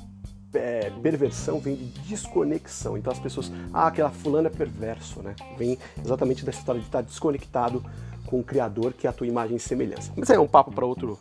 é, 0.53 0.89
perversão 1.01 1.59
vem 1.59 1.75
de 1.75 1.85
desconexão. 2.01 2.97
Então 2.97 3.11
as 3.11 3.19
pessoas, 3.19 3.51
ah, 3.73 3.87
aquela 3.87 4.09
fulana 4.09 4.47
é 4.47 4.51
perverso, 4.51 5.21
né? 5.21 5.35
Vem 5.57 5.77
exatamente 6.03 6.45
dessa 6.45 6.59
história 6.59 6.79
de 6.81 6.87
estar 6.87 7.01
desconectado 7.01 7.83
com 8.27 8.39
o 8.39 8.43
Criador, 8.43 8.93
que 8.93 9.07
é 9.07 9.09
a 9.09 9.13
tua 9.13 9.25
imagem 9.25 9.55
e 9.57 9.59
semelhança. 9.59 10.11
Mas 10.15 10.29
é 10.29 10.39
um 10.39 10.47
papo 10.47 10.71
para 10.71 10.85
outro, 10.85 11.17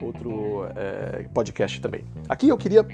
outro 0.00 0.64
é, 0.74 1.28
podcast 1.34 1.80
também. 1.80 2.04
Aqui 2.28 2.48
eu 2.48 2.56
queria 2.56 2.86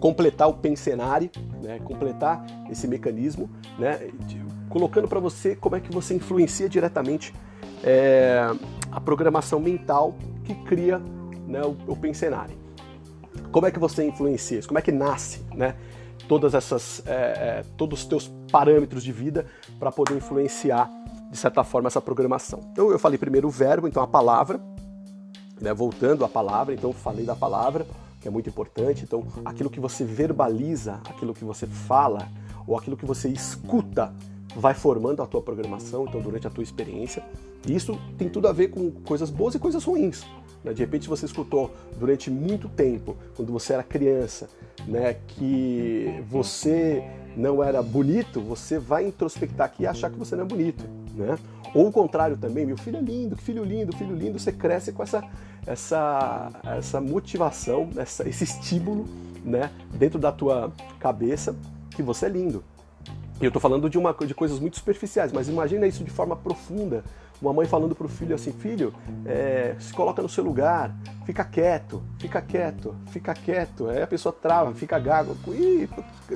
completar 0.00 0.48
o 0.48 0.54
pensenário, 0.54 1.30
né, 1.62 1.78
completar 1.84 2.44
esse 2.70 2.88
mecanismo, 2.88 3.48
né, 3.78 4.10
de, 4.26 4.42
colocando 4.68 5.06
para 5.06 5.20
você 5.20 5.54
como 5.54 5.76
é 5.76 5.80
que 5.80 5.92
você 5.92 6.14
influencia 6.14 6.68
diretamente 6.68 7.34
é, 7.84 8.40
a 8.90 9.00
programação 9.00 9.60
mental 9.60 10.14
que 10.44 10.54
cria 10.64 10.98
né, 11.46 11.60
o, 11.62 11.76
o 11.92 11.96
pensenário. 11.96 12.58
Como 13.52 13.66
é 13.66 13.70
que 13.70 13.78
você 13.78 14.04
influencia 14.06 14.58
isso? 14.58 14.68
Como 14.68 14.78
é 14.78 14.82
que 14.82 14.92
nasce 14.92 15.42
né, 15.54 15.76
todas 16.26 16.54
essas, 16.54 17.02
é 17.06 17.62
todos 17.76 18.00
os 18.00 18.06
teus 18.06 18.32
parâmetros 18.50 19.02
de 19.02 19.12
vida 19.12 19.46
para 19.78 19.92
poder 19.92 20.16
influenciar 20.16 20.90
de 21.30 21.36
certa 21.36 21.62
forma, 21.62 21.86
essa 21.86 22.00
programação. 22.00 22.60
Então, 22.72 22.90
eu 22.90 22.98
falei 22.98 23.16
primeiro 23.16 23.48
o 23.48 23.50
verbo, 23.50 23.86
então 23.86 24.02
a 24.02 24.06
palavra, 24.06 24.60
né, 25.60 25.72
voltando 25.72 26.24
à 26.24 26.28
palavra, 26.28 26.74
então 26.74 26.92
falei 26.92 27.24
da 27.24 27.36
palavra, 27.36 27.86
que 28.20 28.26
é 28.26 28.30
muito 28.30 28.48
importante. 28.48 29.04
Então, 29.04 29.24
aquilo 29.44 29.70
que 29.70 29.78
você 29.78 30.04
verbaliza, 30.04 31.00
aquilo 31.08 31.32
que 31.32 31.44
você 31.44 31.66
fala, 31.66 32.28
ou 32.66 32.76
aquilo 32.76 32.96
que 32.96 33.06
você 33.06 33.28
escuta, 33.28 34.12
vai 34.56 34.74
formando 34.74 35.22
a 35.22 35.26
tua 35.26 35.40
programação, 35.40 36.04
então, 36.08 36.20
durante 36.20 36.46
a 36.46 36.50
tua 36.50 36.64
experiência. 36.64 37.22
E 37.66 37.74
isso 37.74 37.98
tem 38.18 38.28
tudo 38.28 38.48
a 38.48 38.52
ver 38.52 38.68
com 38.68 38.90
coisas 38.90 39.30
boas 39.30 39.54
e 39.54 39.58
coisas 39.58 39.84
ruins. 39.84 40.24
Né? 40.64 40.72
De 40.72 40.82
repente, 40.82 41.08
você 41.08 41.26
escutou 41.26 41.70
durante 41.98 42.30
muito 42.30 42.68
tempo, 42.68 43.16
quando 43.36 43.52
você 43.52 43.74
era 43.74 43.82
criança, 43.82 44.48
né, 44.86 45.14
que 45.28 46.24
você 46.28 47.04
não 47.36 47.62
era 47.62 47.82
bonito, 47.82 48.40
você 48.40 48.78
vai 48.78 49.06
introspectar 49.06 49.66
aqui 49.66 49.84
e 49.84 49.86
achar 49.86 50.10
que 50.10 50.18
você 50.18 50.34
não 50.34 50.44
é 50.44 50.46
bonito, 50.46 50.84
né? 51.14 51.38
Ou 51.74 51.88
o 51.88 51.92
contrário 51.92 52.36
também, 52.36 52.66
meu 52.66 52.76
filho 52.76 52.98
é 52.98 53.00
lindo, 53.00 53.36
filho 53.36 53.64
lindo, 53.64 53.96
filho 53.96 54.14
lindo, 54.14 54.38
você 54.38 54.52
cresce 54.52 54.92
com 54.92 55.02
essa 55.02 55.22
essa 55.66 56.50
essa 56.64 57.00
motivação, 57.00 57.88
essa, 57.96 58.28
esse 58.28 58.44
estímulo, 58.44 59.06
né, 59.44 59.70
dentro 59.92 60.18
da 60.18 60.32
tua 60.32 60.72
cabeça 60.98 61.54
que 61.90 62.02
você 62.02 62.26
é 62.26 62.28
lindo. 62.28 62.64
E 63.40 63.44
eu 63.44 63.48
estou 63.48 63.60
falando 63.60 63.88
de 63.88 63.96
uma 63.96 64.12
de 64.12 64.34
coisas 64.34 64.58
muito 64.58 64.76
superficiais, 64.76 65.32
mas 65.32 65.48
imagina 65.48 65.86
isso 65.86 66.04
de 66.04 66.10
forma 66.10 66.36
profunda, 66.36 67.04
uma 67.40 67.54
mãe 67.54 67.66
falando 67.66 67.94
para 67.94 68.04
o 68.04 68.08
filho 68.08 68.34
assim, 68.34 68.52
filho, 68.52 68.92
é, 69.24 69.74
se 69.78 69.92
coloca 69.94 70.20
no 70.20 70.28
seu 70.28 70.44
lugar, 70.44 70.94
fica 71.24 71.42
quieto, 71.42 72.02
fica 72.18 72.42
quieto, 72.42 72.94
fica 73.06 73.32
quieto. 73.32 73.88
Aí 73.88 74.02
a 74.02 74.06
pessoa 74.06 74.30
trava, 74.30 74.74
fica 74.74 74.98
gago. 74.98 75.34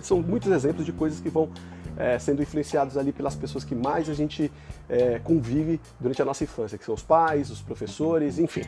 São 0.02 0.22
muitos 0.22 0.50
exemplos 0.50 0.86
de 0.86 0.92
coisas 0.92 1.20
que 1.20 1.28
vão 1.28 1.50
é, 1.96 2.18
sendo 2.18 2.42
influenciados 2.42 2.96
ali 2.96 3.12
pelas 3.12 3.34
pessoas 3.34 3.64
que 3.64 3.74
mais 3.74 4.08
a 4.08 4.14
gente 4.14 4.50
é, 4.88 5.18
convive 5.18 5.80
durante 5.98 6.20
a 6.20 6.24
nossa 6.24 6.44
infância, 6.44 6.76
que 6.78 6.84
são 6.84 6.94
os 6.94 7.02
pais, 7.02 7.50
os 7.50 7.60
professores, 7.60 8.38
enfim. 8.38 8.62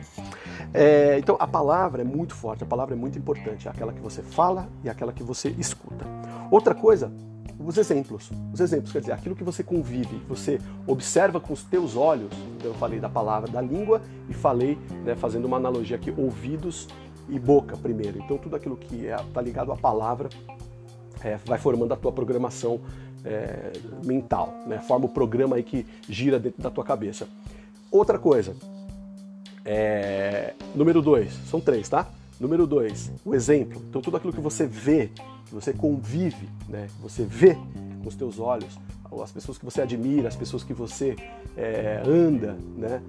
É, 0.73 1.17
então 1.19 1.35
a 1.39 1.47
palavra 1.47 2.01
é 2.01 2.05
muito 2.05 2.35
forte, 2.35 2.63
a 2.63 2.67
palavra 2.67 2.95
é 2.95 2.97
muito 2.97 3.17
importante, 3.17 3.67
é 3.67 3.71
aquela 3.71 3.93
que 3.93 4.01
você 4.01 4.21
fala 4.21 4.67
e 4.83 4.89
aquela 4.89 5.11
que 5.13 5.23
você 5.23 5.49
escuta. 5.49 6.05
Outra 6.51 6.73
coisa 6.73 7.11
os 7.59 7.77
exemplos. 7.77 8.29
Os 8.53 8.59
exemplos, 8.59 8.91
quer 8.91 8.99
dizer, 8.99 9.11
aquilo 9.11 9.35
que 9.35 9.43
você 9.43 9.63
convive, 9.63 10.21
você 10.27 10.59
observa 10.85 11.39
com 11.39 11.53
os 11.53 11.63
teus 11.63 11.95
olhos. 11.95 12.31
Então, 12.55 12.71
eu 12.71 12.75
falei 12.75 12.99
da 12.99 13.09
palavra 13.09 13.49
da 13.49 13.61
língua 13.61 14.01
e 14.29 14.33
falei, 14.33 14.77
né, 15.03 15.15
fazendo 15.15 15.45
uma 15.45 15.57
analogia 15.57 15.95
aqui, 15.95 16.13
ouvidos 16.15 16.87
e 17.27 17.39
boca 17.39 17.75
primeiro. 17.75 18.19
Então, 18.19 18.37
tudo 18.37 18.55
aquilo 18.55 18.77
que 18.77 19.05
está 19.05 19.21
é, 19.21 19.25
tá 19.33 19.41
ligado 19.41 19.71
à 19.71 19.75
palavra 19.75 20.29
é, 21.23 21.37
vai 21.45 21.57
formando 21.57 21.93
a 21.93 21.97
tua 21.97 22.11
programação 22.11 22.79
é, 23.27 23.71
mental, 24.03 24.53
né? 24.65 24.79
forma 24.79 25.05
o 25.05 25.09
programa 25.09 25.57
aí 25.57 25.63
que 25.63 25.85
gira 26.07 26.39
dentro 26.39 26.61
da 26.61 26.69
tua 26.69 26.83
cabeça. 26.83 27.27
Outra 27.91 28.17
coisa, 28.17 28.55
é, 29.65 30.53
número 30.73 31.01
dois, 31.01 31.33
são 31.49 31.59
três, 31.59 31.89
tá? 31.89 32.07
Número 32.39 32.65
dois, 32.65 33.11
o 33.25 33.35
exemplo. 33.35 33.81
Então, 33.89 34.01
tudo 34.01 34.17
aquilo 34.17 34.31
que 34.31 34.39
você 34.39 34.65
vê, 34.65 35.11
que 35.45 35.53
você 35.53 35.73
convive, 35.73 36.47
né? 36.69 36.87
você 37.01 37.23
vê 37.23 37.55
com 38.01 38.07
os 38.07 38.15
teus 38.15 38.39
olhos, 38.39 38.79
as 39.21 39.31
pessoas 39.31 39.57
que 39.57 39.65
você 39.65 39.81
admira, 39.81 40.27
as 40.27 40.35
pessoas 40.35 40.63
que 40.63 40.73
você 40.73 41.15
é, 41.55 42.01
anda, 42.05 42.57
né? 42.75 43.01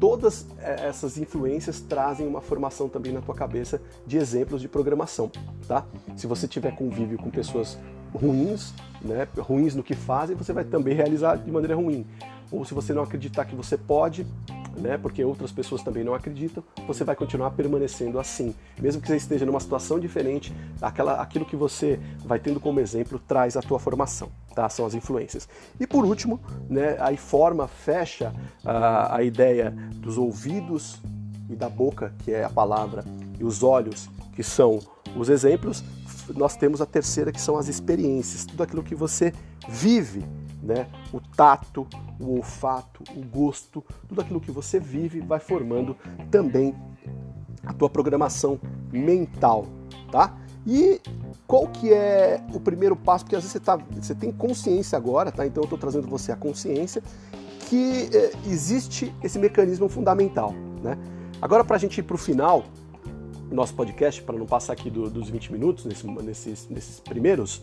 todas 0.00 0.46
é, 0.58 0.88
essas 0.88 1.16
influências 1.16 1.80
trazem 1.80 2.26
uma 2.26 2.40
formação 2.40 2.88
também 2.88 3.12
na 3.12 3.20
tua 3.20 3.34
cabeça 3.34 3.80
de 4.06 4.16
exemplos 4.16 4.60
de 4.60 4.68
programação, 4.68 5.30
tá? 5.68 5.86
Se 6.16 6.26
você 6.26 6.48
tiver 6.48 6.74
convívio 6.74 7.18
com 7.18 7.30
pessoas 7.30 7.78
ruins, 8.14 8.72
né, 9.00 9.26
ruins 9.38 9.74
no 9.74 9.82
que 9.82 9.94
fazem, 9.94 10.36
você 10.36 10.52
vai 10.52 10.64
também 10.64 10.94
realizar 10.94 11.36
de 11.36 11.50
maneira 11.50 11.74
ruim. 11.74 12.06
Ou 12.50 12.64
se 12.64 12.74
você 12.74 12.92
não 12.92 13.02
acreditar 13.02 13.46
que 13.46 13.54
você 13.54 13.78
pode, 13.78 14.26
né, 14.76 14.98
porque 14.98 15.24
outras 15.24 15.50
pessoas 15.50 15.82
também 15.82 16.04
não 16.04 16.14
acreditam, 16.14 16.62
você 16.86 17.04
vai 17.04 17.16
continuar 17.16 17.50
permanecendo 17.52 18.18
assim. 18.18 18.54
Mesmo 18.80 19.00
que 19.00 19.08
você 19.08 19.16
esteja 19.16 19.46
numa 19.46 19.60
situação 19.60 19.98
diferente, 19.98 20.52
aquela, 20.80 21.14
aquilo 21.14 21.44
que 21.44 21.56
você 21.56 21.98
vai 22.24 22.38
tendo 22.38 22.60
como 22.60 22.80
exemplo 22.80 23.18
traz 23.18 23.56
a 23.56 23.62
tua 23.62 23.78
formação, 23.78 24.28
tá? 24.54 24.68
São 24.68 24.84
as 24.84 24.94
influências. 24.94 25.48
E 25.80 25.86
por 25.86 26.04
último, 26.04 26.40
né, 26.68 26.96
aí 27.00 27.16
forma, 27.16 27.66
fecha 27.66 28.34
a, 28.64 29.16
a 29.16 29.22
ideia 29.22 29.70
dos 29.96 30.18
ouvidos 30.18 31.00
e 31.48 31.56
da 31.56 31.68
boca, 31.68 32.14
que 32.18 32.32
é 32.32 32.44
a 32.44 32.50
palavra, 32.50 33.04
e 33.38 33.44
os 33.44 33.62
olhos, 33.62 34.08
que 34.34 34.42
são 34.42 34.78
os 35.16 35.28
exemplos, 35.28 35.82
nós 36.34 36.56
temos 36.56 36.80
a 36.80 36.86
terceira, 36.86 37.32
que 37.32 37.40
são 37.40 37.56
as 37.56 37.68
experiências, 37.68 38.44
tudo 38.46 38.62
aquilo 38.62 38.82
que 38.82 38.94
você 38.94 39.32
vive 39.68 40.24
né? 40.62 40.86
O 41.12 41.20
tato, 41.20 41.86
o 42.20 42.36
olfato, 42.36 43.02
o 43.16 43.24
gosto, 43.24 43.84
tudo 44.08 44.20
aquilo 44.20 44.40
que 44.40 44.52
você 44.52 44.78
vive 44.78 45.20
vai 45.20 45.40
formando 45.40 45.96
também 46.30 46.74
a 47.64 47.72
tua 47.72 47.90
programação 47.90 48.60
mental, 48.92 49.66
tá? 50.10 50.36
E 50.64 51.00
qual 51.46 51.66
que 51.66 51.92
é 51.92 52.40
o 52.54 52.60
primeiro 52.60 52.94
passo? 52.94 53.24
Porque 53.24 53.34
às 53.34 53.42
vezes 53.42 53.52
você, 53.52 53.60
tá, 53.60 53.76
você 53.76 54.14
tem 54.14 54.30
consciência 54.30 54.96
agora, 54.96 55.32
tá? 55.32 55.44
Então 55.44 55.62
eu 55.62 55.66
estou 55.66 55.78
trazendo 55.78 56.06
você 56.06 56.30
a 56.30 56.36
consciência 56.36 57.02
que 57.68 58.08
é, 58.12 58.32
existe 58.46 59.12
esse 59.22 59.38
mecanismo 59.38 59.88
fundamental, 59.88 60.54
né? 60.82 60.96
Agora 61.40 61.64
para 61.64 61.74
a 61.74 61.78
gente 61.78 61.98
ir 61.98 62.04
para 62.04 62.14
o 62.14 62.18
final, 62.18 62.64
nosso 63.52 63.74
podcast, 63.74 64.22
para 64.22 64.38
não 64.38 64.46
passar 64.46 64.72
aqui 64.72 64.90
do, 64.90 65.08
dos 65.10 65.28
20 65.28 65.52
minutos, 65.52 65.84
nesse, 65.84 66.06
nesses, 66.06 66.68
nesses 66.68 67.00
primeiros, 67.00 67.60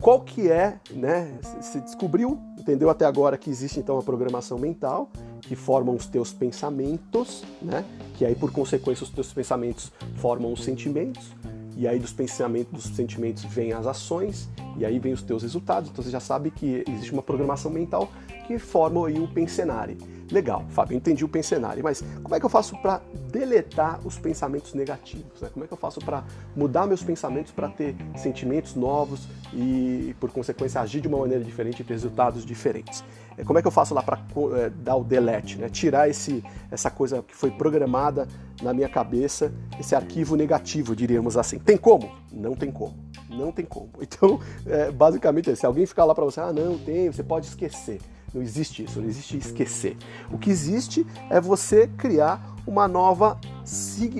qual 0.00 0.20
que 0.20 0.50
é, 0.50 0.78
né? 0.90 1.38
Se 1.60 1.80
descobriu, 1.80 2.38
entendeu 2.58 2.90
até 2.90 3.04
agora 3.04 3.36
que 3.36 3.50
existe 3.50 3.80
então 3.80 3.98
a 3.98 4.02
programação 4.02 4.58
mental 4.58 5.10
que 5.40 5.54
formam 5.54 5.94
os 5.94 6.06
teus 6.06 6.32
pensamentos, 6.32 7.42
né? 7.60 7.84
Que 8.16 8.24
aí 8.24 8.34
por 8.34 8.50
consequência 8.50 9.04
os 9.04 9.10
teus 9.10 9.32
pensamentos 9.32 9.92
formam 10.16 10.52
os 10.52 10.64
sentimentos 10.64 11.32
e 11.76 11.88
aí 11.88 11.98
dos 11.98 12.12
pensamentos, 12.12 12.72
dos 12.72 12.96
sentimentos 12.96 13.44
vêm 13.44 13.72
as 13.72 13.86
ações 13.86 14.48
e 14.76 14.84
aí 14.84 14.98
vem 14.98 15.12
os 15.12 15.22
teus 15.22 15.42
resultados. 15.42 15.90
Então 15.90 16.02
você 16.02 16.10
já 16.10 16.20
sabe 16.20 16.50
que 16.50 16.84
existe 16.88 17.12
uma 17.12 17.22
programação 17.22 17.70
mental 17.70 18.10
que 18.46 18.58
forma 18.58 19.06
aí 19.06 19.18
o 19.18 19.26
pensenário. 19.28 19.96
Legal, 20.34 20.64
Fábio, 20.70 20.96
entendi 20.96 21.24
o 21.24 21.28
pensenário, 21.28 21.80
mas 21.84 22.02
como 22.20 22.34
é 22.34 22.40
que 22.40 22.44
eu 22.44 22.50
faço 22.50 22.76
para 22.82 23.00
deletar 23.30 24.04
os 24.04 24.18
pensamentos 24.18 24.74
negativos? 24.74 25.40
Né? 25.40 25.48
Como 25.52 25.64
é 25.64 25.68
que 25.68 25.72
eu 25.72 25.78
faço 25.78 26.00
para 26.00 26.24
mudar 26.56 26.88
meus 26.88 27.04
pensamentos 27.04 27.52
para 27.52 27.68
ter 27.68 27.94
sentimentos 28.16 28.74
novos 28.74 29.28
e, 29.52 30.12
por 30.18 30.32
consequência, 30.32 30.80
agir 30.80 31.00
de 31.00 31.06
uma 31.06 31.18
maneira 31.18 31.44
diferente 31.44 31.82
e 31.82 31.84
ter 31.84 31.92
resultados 31.92 32.44
diferentes? 32.44 33.04
É, 33.38 33.44
como 33.44 33.60
é 33.60 33.62
que 33.62 33.68
eu 33.68 33.70
faço 33.70 33.94
lá 33.94 34.02
para 34.02 34.18
é, 34.56 34.70
dar 34.70 34.96
o 34.96 35.04
delete, 35.04 35.56
né? 35.56 35.68
tirar 35.68 36.08
esse, 36.08 36.42
essa 36.68 36.90
coisa 36.90 37.22
que 37.22 37.36
foi 37.36 37.52
programada 37.52 38.26
na 38.60 38.74
minha 38.74 38.88
cabeça, 38.88 39.52
esse 39.78 39.94
arquivo 39.94 40.34
negativo, 40.34 40.96
diríamos 40.96 41.36
assim? 41.36 41.60
Tem 41.60 41.76
como? 41.76 42.10
Não 42.32 42.56
tem 42.56 42.72
como. 42.72 42.96
Não 43.30 43.52
tem 43.52 43.64
como. 43.64 43.88
Então, 44.02 44.40
é, 44.66 44.90
basicamente, 44.90 45.54
se 45.54 45.64
alguém 45.64 45.86
ficar 45.86 46.04
lá 46.04 46.12
para 46.12 46.24
você, 46.24 46.40
ah, 46.40 46.52
não, 46.52 46.76
tem, 46.76 47.08
você 47.08 47.22
pode 47.22 47.46
esquecer. 47.46 48.00
Não 48.34 48.42
existe 48.42 48.82
isso, 48.82 49.00
não 49.00 49.08
existe 49.08 49.38
esquecer. 49.38 49.96
O 50.30 50.36
que 50.36 50.50
existe 50.50 51.06
é 51.30 51.40
você 51.40 51.86
criar 51.86 52.54
uma 52.66 52.88
nova, 52.88 53.38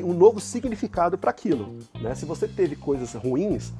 um 0.04 0.12
novo 0.12 0.40
significado 0.40 1.18
para 1.18 1.30
aquilo. 1.30 1.76
Né? 2.00 2.14
Se 2.14 2.24
você 2.24 2.46
teve 2.46 2.76
coisas 2.76 3.12
ruins 3.14 3.72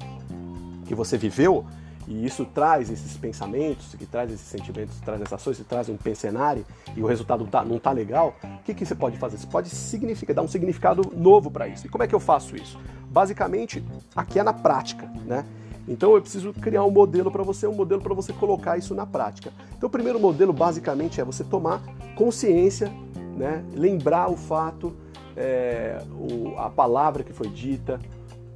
que 0.87 0.95
você 0.95 1.17
viveu, 1.17 1.65
e 2.07 2.27
isso 2.27 2.45
traz 2.45 2.91
esses 2.91 3.17
pensamentos, 3.17 3.95
que 3.95 4.05
traz 4.05 4.31
esses 4.31 4.47
sentimentos, 4.47 4.99
traz 5.01 5.21
essas 5.21 5.33
ações, 5.35 5.57
que 5.57 5.65
traz 5.65 5.89
um 5.89 5.97
pensenário 5.97 6.65
e 6.95 7.03
o 7.03 7.07
resultado 7.07 7.47
tá, 7.47 7.65
não 7.65 7.77
está 7.77 7.93
legal, 7.93 8.37
o 8.43 8.63
que, 8.63 8.75
que 8.75 8.85
você 8.85 8.95
pode 8.95 9.17
fazer? 9.17 9.39
Você 9.39 9.47
pode 9.47 9.71
significar, 9.71 10.35
dar 10.35 10.43
um 10.43 10.49
significado 10.49 11.13
novo 11.17 11.51
para 11.51 11.67
isso. 11.69 11.87
E 11.87 11.89
como 11.89 12.05
é 12.05 12.07
que 12.07 12.15
eu 12.15 12.21
faço 12.21 12.57
isso? 12.57 12.79
Basicamente, 13.09 13.83
aqui 14.15 14.39
é 14.39 14.43
na 14.43 14.53
prática, 14.53 15.07
né? 15.25 15.47
Então 15.87 16.15
eu 16.15 16.21
preciso 16.21 16.53
criar 16.53 16.85
um 16.85 16.91
modelo 16.91 17.31
para 17.31 17.43
você, 17.43 17.67
um 17.67 17.75
modelo 17.75 18.01
para 18.01 18.15
você 18.15 18.33
colocar 18.33 18.79
isso 18.79 18.95
na 18.95 19.07
prática. 19.07 19.53
Então 19.77 19.87
o 19.87 19.91
primeiro 19.91 20.19
modelo 20.19 20.53
basicamente 20.53 21.21
é 21.21 21.25
você 21.25 21.45
tomar 21.45 21.83
consciência, 22.15 22.91
né? 23.37 23.65
lembrar 23.75 24.31
o 24.31 24.37
fato, 24.37 24.95
é, 25.37 26.03
o, 26.13 26.59
a 26.59 26.71
palavra 26.71 27.23
que 27.23 27.33
foi 27.33 27.49
dita, 27.49 28.01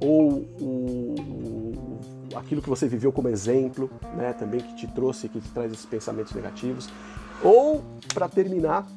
ou 0.01 0.45
o, 0.59 1.15
o, 2.33 2.37
aquilo 2.37 2.61
que 2.61 2.69
você 2.69 2.87
viveu 2.87 3.11
como 3.11 3.27
exemplo, 3.27 3.89
né? 4.15 4.33
também 4.33 4.61
que 4.61 4.75
te 4.75 4.87
trouxe, 4.87 5.29
que 5.29 5.39
te 5.39 5.49
traz 5.49 5.71
esses 5.71 5.85
pensamentos 5.85 6.33
negativos. 6.33 6.89
Ou, 7.43 7.83
para 8.13 8.27
terminar, 8.27 8.87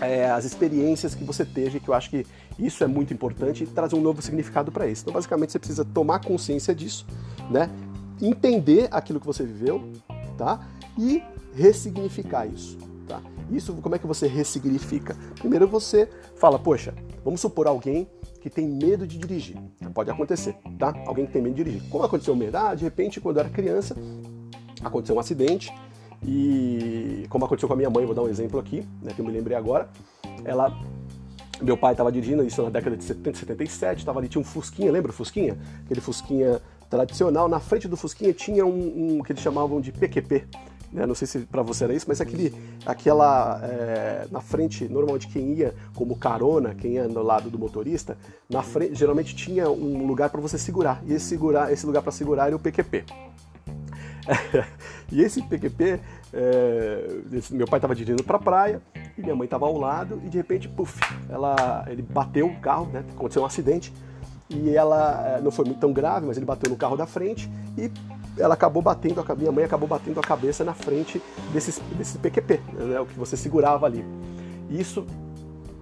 é, 0.00 0.30
as 0.30 0.44
experiências 0.44 1.14
que 1.14 1.24
você 1.24 1.44
teve, 1.44 1.78
que 1.80 1.88
eu 1.88 1.94
acho 1.94 2.10
que 2.10 2.26
isso 2.58 2.82
é 2.82 2.86
muito 2.86 3.12
importante 3.12 3.64
e 3.64 3.66
traz 3.66 3.92
um 3.92 4.00
novo 4.00 4.22
significado 4.22 4.72
para 4.72 4.86
isso. 4.86 5.02
Então, 5.02 5.12
basicamente, 5.14 5.52
você 5.52 5.58
precisa 5.58 5.84
tomar 5.84 6.20
consciência 6.24 6.74
disso, 6.74 7.06
né? 7.50 7.70
Entender 8.20 8.88
aquilo 8.90 9.20
que 9.20 9.26
você 9.26 9.44
viveu, 9.44 9.92
tá? 10.36 10.66
E 10.98 11.22
ressignificar 11.54 12.46
isso, 12.46 12.78
tá? 13.06 13.20
Isso, 13.50 13.74
como 13.74 13.94
é 13.94 13.98
que 13.98 14.06
você 14.06 14.26
ressignifica? 14.26 15.16
Primeiro 15.38 15.66
você 15.66 16.08
fala, 16.36 16.58
poxa, 16.58 16.94
vamos 17.24 17.40
supor 17.40 17.66
alguém 17.66 18.08
que 18.40 18.48
tem 18.48 18.66
medo 18.66 19.06
de 19.06 19.18
dirigir. 19.18 19.56
Pode 19.92 20.10
acontecer, 20.10 20.54
tá? 20.78 20.94
Alguém 21.06 21.26
que 21.26 21.32
tem 21.32 21.42
medo 21.42 21.54
de 21.54 21.64
dirigir. 21.64 21.88
Como 21.90 22.04
aconteceu 22.04 22.34
medo? 22.34 22.56
Ah, 22.56 22.74
de 22.74 22.84
repente, 22.84 23.20
quando 23.20 23.36
eu 23.36 23.40
era 23.40 23.50
criança, 23.50 23.94
aconteceu 24.82 25.16
um 25.16 25.20
acidente, 25.20 25.72
e 26.22 27.26
como 27.28 27.44
aconteceu 27.44 27.68
com 27.68 27.74
a 27.74 27.76
minha 27.76 27.90
mãe, 27.90 28.04
vou 28.04 28.14
dar 28.14 28.22
um 28.22 28.28
exemplo 28.28 28.58
aqui, 28.58 28.86
né, 29.02 29.12
que 29.14 29.20
eu 29.20 29.24
me 29.24 29.32
lembrei 29.32 29.56
agora. 29.56 29.88
Ela 30.44 30.76
meu 31.62 31.76
pai 31.76 31.92
estava 31.92 32.10
dirigindo 32.10 32.42
isso 32.42 32.62
na 32.62 32.70
década 32.70 32.96
de 32.96 33.04
70, 33.04 33.38
77, 33.38 33.98
estava 33.98 34.18
ali, 34.18 34.28
tinha 34.28 34.40
um 34.40 34.44
Fusquinha, 34.44 34.90
lembra 34.90 35.10
o 35.10 35.14
Fusquinha? 35.14 35.58
Aquele 35.84 36.00
Fusquinha 36.00 36.60
tradicional. 36.88 37.48
Na 37.48 37.60
frente 37.60 37.86
do 37.86 37.96
Fusquinha 37.96 38.32
tinha 38.32 38.64
um, 38.64 39.18
um 39.18 39.22
que 39.22 39.32
eles 39.32 39.42
chamavam 39.42 39.80
de 39.80 39.92
PQP. 39.92 40.46
Né? 40.92 41.06
Não 41.06 41.14
sei 41.14 41.26
se 41.26 41.40
para 41.40 41.62
você 41.62 41.84
era 41.84 41.94
isso, 41.94 42.06
mas 42.08 42.20
aquele, 42.20 42.52
aquela 42.84 43.60
é, 43.62 44.26
na 44.30 44.40
frente, 44.40 44.88
normalmente 44.88 45.28
quem 45.28 45.54
ia 45.54 45.74
como 45.94 46.16
carona, 46.16 46.74
quem 46.74 46.94
ia 46.94 47.06
no 47.06 47.22
lado 47.22 47.48
do 47.48 47.58
motorista, 47.58 48.18
na 48.48 48.62
frente 48.62 48.94
geralmente 48.94 49.36
tinha 49.36 49.70
um 49.70 50.06
lugar 50.06 50.30
para 50.30 50.40
você 50.40 50.58
segurar. 50.58 51.02
E 51.06 51.12
esse, 51.12 51.26
segurar, 51.26 51.72
esse 51.72 51.86
lugar 51.86 52.02
para 52.02 52.10
segurar 52.10 52.46
era 52.46 52.56
o 52.56 52.58
PQP. 52.58 53.04
e 55.10 55.22
esse 55.22 55.42
PQP, 55.42 56.00
é, 56.32 57.20
esse, 57.32 57.54
meu 57.54 57.66
pai 57.66 57.78
estava 57.78 57.94
dirigindo 57.94 58.22
para 58.22 58.36
a 58.36 58.40
praia 58.40 58.82
e 59.16 59.20
minha 59.20 59.34
mãe 59.34 59.44
estava 59.44 59.66
ao 59.66 59.76
lado 59.76 60.20
e 60.24 60.28
de 60.28 60.38
repente, 60.38 60.68
puf, 60.68 61.00
ela, 61.28 61.84
ele 61.88 62.02
bateu 62.02 62.46
o 62.46 62.60
carro, 62.60 62.86
né? 62.86 63.04
Aconteceu 63.14 63.42
um 63.42 63.46
acidente 63.46 63.92
e 64.48 64.74
ela 64.74 65.36
é, 65.36 65.40
não 65.40 65.50
foi 65.50 65.64
muito 65.64 65.78
tão 65.78 65.92
grave, 65.92 66.26
mas 66.26 66.36
ele 66.36 66.46
bateu 66.46 66.70
no 66.70 66.76
carro 66.76 66.96
da 66.96 67.06
frente 67.06 67.50
e 67.76 67.90
ela 68.38 68.54
acabou 68.54 68.82
batendo, 68.82 69.24
a 69.26 69.34
minha 69.34 69.52
mãe 69.52 69.64
acabou 69.64 69.88
batendo 69.88 70.18
a 70.18 70.22
cabeça 70.22 70.64
na 70.64 70.72
frente 70.72 71.20
desse, 71.52 71.80
desse 71.94 72.18
PQP, 72.18 72.60
né, 72.72 73.00
o 73.00 73.06
que 73.06 73.18
você 73.18 73.36
segurava 73.36 73.86
ali. 73.86 74.04
Isso 74.68 75.04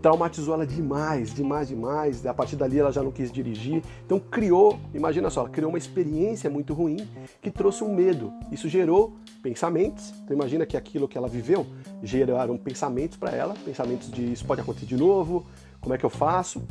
traumatizou 0.03 0.55
ela 0.55 0.67
demais, 0.67 1.35
demais, 1.35 1.69
demais. 1.69 2.27
A 2.27 2.35
partir 2.35 2.57
dali 2.57 2.79
ela 2.79 2.93
já 2.93 3.03
não 3.03 3.11
quis 3.11 3.31
dirigir. 3.31 3.83
Então 4.05 4.19
criou, 4.19 4.79
imagina 4.95 5.31
só, 5.31 5.47
criou 5.47 5.71
uma 5.71 5.79
experiência 5.79 6.49
muito 6.49 6.75
ruim 6.75 7.09
que 7.41 7.51
trouxe 7.51 7.85
um 7.85 7.95
medo. 7.95 8.33
Isso 8.51 8.69
gerou 8.69 9.17
pensamentos. 9.43 10.13
Então 10.25 10.37
imagina 10.37 10.67
que 10.67 10.77
aquilo 10.77 11.09
que 11.09 11.17
ela 11.17 11.29
viveu 11.29 11.67
geraram 12.03 12.57
pensamentos 12.57 13.17
para 13.17 13.31
ela, 13.31 13.55
pensamentos 13.65 14.11
de 14.11 14.33
isso 14.33 14.45
pode 14.45 14.61
acontecer 14.61 14.87
de 14.87 14.97
novo, 14.97 15.47
como 15.81 15.95
é 15.95 15.99
que 15.99 16.05
eu 16.05 16.11
faço? 16.11 16.63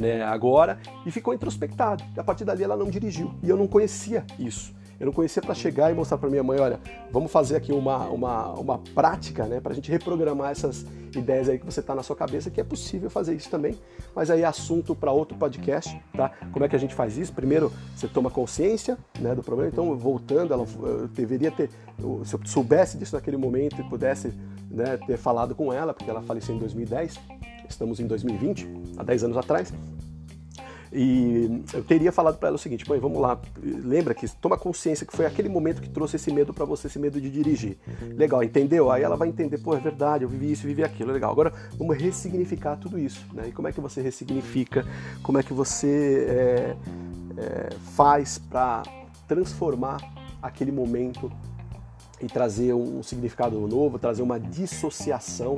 Né, 0.00 0.22
agora 0.22 0.78
e 1.04 1.10
ficou 1.10 1.34
introspectado. 1.34 2.02
A 2.16 2.24
partir 2.24 2.44
dali 2.44 2.62
ela 2.62 2.76
não 2.76 2.88
dirigiu 2.88 3.34
e 3.42 3.48
eu 3.48 3.56
não 3.56 3.66
conhecia 3.66 4.24
isso. 4.38 4.74
Eu 4.98 5.06
não 5.06 5.12
conhecia 5.12 5.42
para 5.42 5.54
chegar 5.54 5.90
e 5.90 5.94
mostrar 5.94 6.18
para 6.18 6.28
minha 6.28 6.42
mãe, 6.42 6.60
olha, 6.60 6.78
vamos 7.10 7.30
fazer 7.30 7.56
aqui 7.56 7.72
uma, 7.72 8.06
uma, 8.08 8.52
uma 8.52 8.78
prática, 8.94 9.46
né, 9.46 9.60
para 9.60 9.72
a 9.72 9.74
gente 9.74 9.90
reprogramar 9.90 10.50
essas 10.50 10.86
ideias 11.16 11.48
aí 11.48 11.58
que 11.58 11.66
você 11.66 11.80
está 11.80 11.94
na 11.94 12.02
sua 12.02 12.16
cabeça, 12.16 12.50
que 12.50 12.60
é 12.60 12.64
possível 12.64 13.10
fazer 13.10 13.34
isso 13.34 13.50
também. 13.50 13.76
Mas 14.14 14.30
aí 14.30 14.42
é 14.42 14.44
assunto 14.44 14.94
para 14.94 15.10
outro 15.12 15.36
podcast, 15.36 15.98
tá? 16.14 16.30
Como 16.52 16.64
é 16.64 16.68
que 16.68 16.76
a 16.76 16.78
gente 16.78 16.94
faz 16.94 17.16
isso? 17.16 17.32
Primeiro, 17.32 17.72
você 17.94 18.08
toma 18.08 18.30
consciência, 18.30 18.96
né, 19.18 19.34
do 19.34 19.42
problema. 19.42 19.70
Então, 19.70 19.96
voltando, 19.96 20.52
ela 20.52 20.66
eu 20.82 21.08
deveria 21.08 21.50
ter, 21.50 21.68
se 22.24 22.34
eu 22.34 22.40
soubesse 22.44 22.96
disso 22.96 23.14
naquele 23.14 23.36
momento 23.36 23.80
e 23.80 23.84
pudesse, 23.84 24.32
né, 24.70 24.98
ter 25.06 25.16
falado 25.16 25.54
com 25.54 25.72
ela, 25.72 25.92
porque 25.92 26.10
ela 26.10 26.22
faleceu 26.22 26.54
em 26.54 26.58
2010. 26.58 27.18
Estamos 27.68 28.00
em 28.00 28.06
2020, 28.06 28.68
há 28.98 29.02
10 29.02 29.24
anos 29.24 29.36
atrás. 29.36 29.72
E 30.94 31.62
eu 31.72 31.82
teria 31.82 32.12
falado 32.12 32.36
para 32.36 32.48
ela 32.48 32.56
o 32.56 32.58
seguinte: 32.58 32.86
mãe, 32.88 33.00
vamos 33.00 33.18
lá, 33.18 33.40
lembra 33.62 34.14
que 34.14 34.28
toma 34.36 34.58
consciência 34.58 35.06
que 35.06 35.16
foi 35.16 35.24
aquele 35.24 35.48
momento 35.48 35.80
que 35.80 35.88
trouxe 35.88 36.16
esse 36.16 36.30
medo 36.30 36.52
para 36.52 36.66
você, 36.66 36.86
esse 36.86 36.98
medo 36.98 37.18
de 37.18 37.30
dirigir. 37.30 37.78
Legal, 38.14 38.42
entendeu? 38.42 38.90
Aí 38.90 39.02
ela 39.02 39.16
vai 39.16 39.28
entender: 39.28 39.58
pô, 39.58 39.74
é 39.74 39.80
verdade, 39.80 40.24
eu 40.24 40.28
vivi 40.28 40.52
isso, 40.52 40.66
vivi 40.66 40.84
aquilo. 40.84 41.10
Legal, 41.10 41.30
agora 41.30 41.52
vamos 41.78 41.96
ressignificar 41.96 42.76
tudo 42.76 42.98
isso. 42.98 43.24
Né? 43.32 43.48
E 43.48 43.52
como 43.52 43.68
é 43.68 43.72
que 43.72 43.80
você 43.80 44.02
ressignifica? 44.02 44.86
Como 45.22 45.38
é 45.38 45.42
que 45.42 45.54
você 45.54 46.26
é, 46.28 46.76
é, 47.38 47.70
faz 47.94 48.36
para 48.38 48.82
transformar 49.26 49.98
aquele 50.42 50.72
momento 50.72 51.32
e 52.20 52.26
trazer 52.26 52.74
um 52.74 53.02
significado 53.02 53.58
novo, 53.66 53.98
trazer 53.98 54.22
uma 54.22 54.38
dissociação 54.38 55.56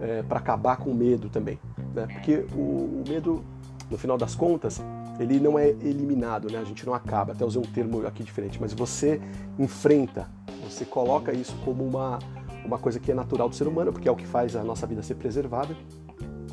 é, 0.00 0.22
para 0.22 0.38
acabar 0.38 0.76
com 0.76 0.90
o 0.90 0.94
medo 0.94 1.28
também. 1.28 1.58
Né? 1.94 2.06
Porque 2.06 2.46
o, 2.54 3.02
o 3.02 3.04
medo 3.08 3.42
no 3.90 3.98
final 3.98 4.16
das 4.16 4.34
contas, 4.34 4.80
ele 5.18 5.38
não 5.38 5.58
é 5.58 5.68
eliminado, 5.68 6.50
né? 6.50 6.58
A 6.58 6.64
gente 6.64 6.84
não 6.84 6.94
acaba, 6.94 7.32
até 7.32 7.44
usei 7.44 7.60
um 7.60 7.64
termo 7.64 8.06
aqui 8.06 8.22
diferente, 8.22 8.58
mas 8.60 8.72
você 8.72 9.20
enfrenta, 9.58 10.28
você 10.62 10.84
coloca 10.84 11.32
isso 11.32 11.54
como 11.64 11.84
uma, 11.84 12.18
uma 12.64 12.78
coisa 12.78 12.98
que 12.98 13.10
é 13.10 13.14
natural 13.14 13.48
do 13.48 13.54
ser 13.54 13.68
humano, 13.68 13.92
porque 13.92 14.08
é 14.08 14.12
o 14.12 14.16
que 14.16 14.26
faz 14.26 14.56
a 14.56 14.64
nossa 14.64 14.86
vida 14.86 15.02
ser 15.02 15.14
preservada. 15.14 15.76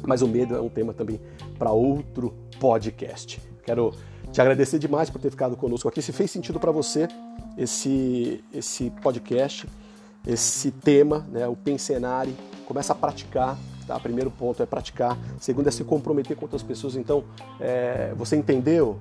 Mas 0.06 0.22
o 0.22 0.28
medo 0.28 0.56
é 0.56 0.62
um 0.62 0.70
tema 0.70 0.94
também 0.94 1.20
para 1.58 1.72
outro 1.72 2.34
podcast. 2.60 3.42
Quero 3.64 3.94
te 4.32 4.42
agradecer 4.42 4.80
demais 4.80 5.10
por 5.10 5.22
ter 5.22 5.30
ficado 5.30 5.56
conosco 5.56 5.88
aqui. 5.88 6.02
Se 6.02 6.12
fez 6.12 6.32
sentido 6.32 6.60
para 6.60 6.72
você 6.72 7.08
esse, 7.58 8.44
esse 8.54 8.90
podcast, 9.02 9.68
esse 10.26 10.72
tema, 10.72 11.28
né, 11.32 11.48
o 11.48 11.56
Pensenari, 11.56 12.36
começa 12.66 12.94
a 12.94 12.96
praticar, 12.96 13.58
Tá? 13.92 14.00
Primeiro 14.00 14.32
ponto 14.32 14.64
é 14.64 14.66
praticar. 14.66 15.18
Segundo 15.38 15.68
é 15.68 15.72
se 15.72 15.84
comprometer 15.84 16.38
com 16.38 16.46
outras 16.46 16.64
pessoas. 16.64 16.96
Então, 16.96 17.26
é, 17.60 18.14
você 18.16 18.38
entendeu? 18.38 18.98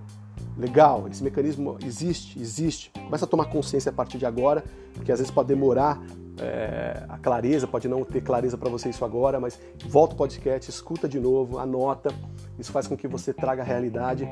Legal, 0.59 1.07
esse 1.09 1.23
mecanismo 1.23 1.79
existe, 1.87 2.37
existe. 2.41 2.91
Começa 2.91 3.25
a 3.25 3.29
tomar 3.29 3.45
consciência 3.45 3.91
a 3.91 3.93
partir 3.93 4.19
de 4.19 4.27
agora, 4.27 4.65
porque 4.95 5.13
às 5.13 5.21
vezes 5.21 5.31
pode 5.31 5.47
demorar 5.47 6.03
é, 6.41 7.05
a 7.09 7.17
clareza, 7.19 7.69
pode 7.69 7.87
não 7.87 8.03
ter 8.03 8.21
clareza 8.21 8.59
para 8.59 8.69
você 8.69 8.89
isso 8.89 9.05
agora, 9.05 9.39
mas 9.39 9.61
volta 9.87 10.15
o 10.15 10.17
podcast, 10.17 10.69
escuta 10.69 11.09
de 11.09 11.21
novo, 11.21 11.59
anota. 11.59 12.13
Isso 12.59 12.73
faz 12.73 12.89
com 12.89 12.97
que 12.97 13.07
você 13.07 13.33
traga 13.33 13.63
a 13.63 13.65
realidade 13.65 14.29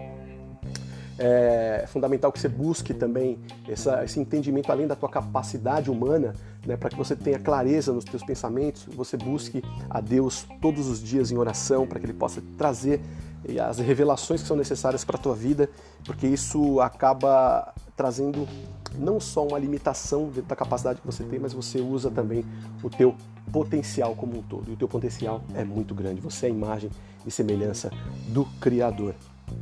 é 1.19 1.85
fundamental 1.89 2.31
que 2.31 2.39
você 2.39 2.49
busque 2.49 2.95
também 2.95 3.39
essa, 3.69 4.05
esse 4.05 4.21
entendimento 4.21 4.71
além 4.71 4.87
da 4.87 4.95
tua 4.95 5.09
capacidade 5.09 5.91
humana, 5.91 6.33
né, 6.65 6.77
para 6.77 6.91
que 6.91 6.97
você 6.97 7.17
tenha 7.17 7.39
clareza 7.39 7.93
nos 7.93 8.05
teus 8.05 8.23
pensamentos, 8.23 8.87
você 8.95 9.17
busque 9.17 9.63
a 9.91 10.01
Deus 10.01 10.47
todos 10.61 10.87
os 10.87 11.03
dias 11.03 11.31
em 11.31 11.37
oração, 11.37 11.87
para 11.87 11.99
que 11.99 12.07
Ele 12.07 12.13
possa 12.13 12.43
trazer 12.57 13.01
e 13.49 13.59
as 13.59 13.79
revelações 13.79 14.43
que 14.43 14.49
são 14.49 14.57
necessárias 14.57 15.05
para 15.05 15.17
a 15.17 15.21
tua 15.21 15.35
vida, 15.35 15.69
porque 16.05 16.27
isso 16.27 16.81
acaba 16.81 17.73
trazendo 17.97 18.47
não 18.97 19.21
só 19.21 19.47
uma 19.47 19.59
limitação 19.59 20.27
dentro 20.27 20.49
da 20.49 20.57
capacidade 20.57 21.01
que 21.01 21.07
você 21.07 21.25
tem, 21.25 21.39
mas 21.39 21.53
você 21.53 21.81
usa 21.81 22.11
também 22.11 22.45
o 22.83 22.91
teu 22.91 23.15
potencial 23.53 24.15
como 24.15 24.39
um 24.39 24.43
todo. 24.43 24.71
E 24.71 24.75
o 24.75 24.77
teu 24.77 24.89
potencial 24.89 25.43
é 25.55 25.65
muito 25.65 25.95
grande. 25.95 26.21
Você 26.21 26.47
é 26.47 26.49
a 26.49 26.53
imagem 26.53 26.91
e 27.27 27.31
semelhança 27.31 27.91
do 28.29 28.45
Criador. 28.61 29.15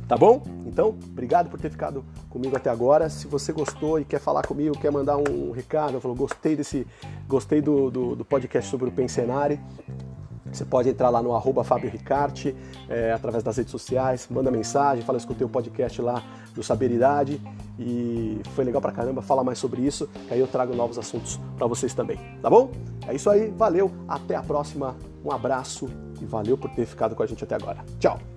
Tá 0.07 0.15
bom? 0.15 0.41
Então, 0.65 0.97
obrigado 1.11 1.49
por 1.49 1.59
ter 1.59 1.69
ficado 1.69 2.03
comigo 2.29 2.55
até 2.55 2.69
agora. 2.69 3.09
Se 3.09 3.27
você 3.27 3.51
gostou 3.51 3.99
e 3.99 4.05
quer 4.05 4.19
falar 4.19 4.45
comigo, 4.45 4.77
quer 4.77 4.91
mandar 4.91 5.17
um 5.17 5.51
recado, 5.51 5.99
falou, 5.99 6.15
gostei 6.15 6.55
desse, 6.55 6.87
gostei 7.27 7.61
do, 7.61 7.91
do, 7.91 8.15
do 8.15 8.25
podcast 8.25 8.69
sobre 8.69 8.87
o 8.87 8.91
Pensenari, 8.91 9.59
você 10.51 10.65
pode 10.65 10.89
entrar 10.89 11.09
lá 11.09 11.21
no 11.21 11.35
arroba 11.35 11.63
Fábio 11.63 11.89
Ricarte, 11.89 12.55
é, 12.89 13.11
através 13.11 13.43
das 13.43 13.57
redes 13.57 13.71
sociais, 13.71 14.27
manda 14.29 14.49
mensagem, 14.49 15.03
fala, 15.03 15.17
escutei 15.17 15.45
o 15.45 15.49
podcast 15.49 16.01
lá 16.01 16.23
do 16.53 16.63
Saberidade 16.63 17.41
e 17.77 18.41
foi 18.55 18.63
legal 18.63 18.81
pra 18.81 18.91
caramba, 18.91 19.21
fala 19.21 19.43
mais 19.43 19.59
sobre 19.59 19.81
isso, 19.81 20.07
que 20.27 20.33
aí 20.33 20.39
eu 20.39 20.47
trago 20.47 20.75
novos 20.75 20.97
assuntos 20.97 21.39
para 21.57 21.67
vocês 21.67 21.93
também, 21.93 22.17
tá 22.41 22.49
bom? 22.49 22.71
É 23.07 23.13
isso 23.13 23.29
aí, 23.29 23.53
valeu, 23.55 23.91
até 24.07 24.35
a 24.35 24.41
próxima, 24.41 24.95
um 25.23 25.31
abraço 25.31 25.89
e 26.21 26.25
valeu 26.25 26.57
por 26.57 26.69
ter 26.71 26.85
ficado 26.85 27.15
com 27.15 27.23
a 27.23 27.27
gente 27.27 27.43
até 27.43 27.55
agora. 27.55 27.83
Tchau! 27.99 28.36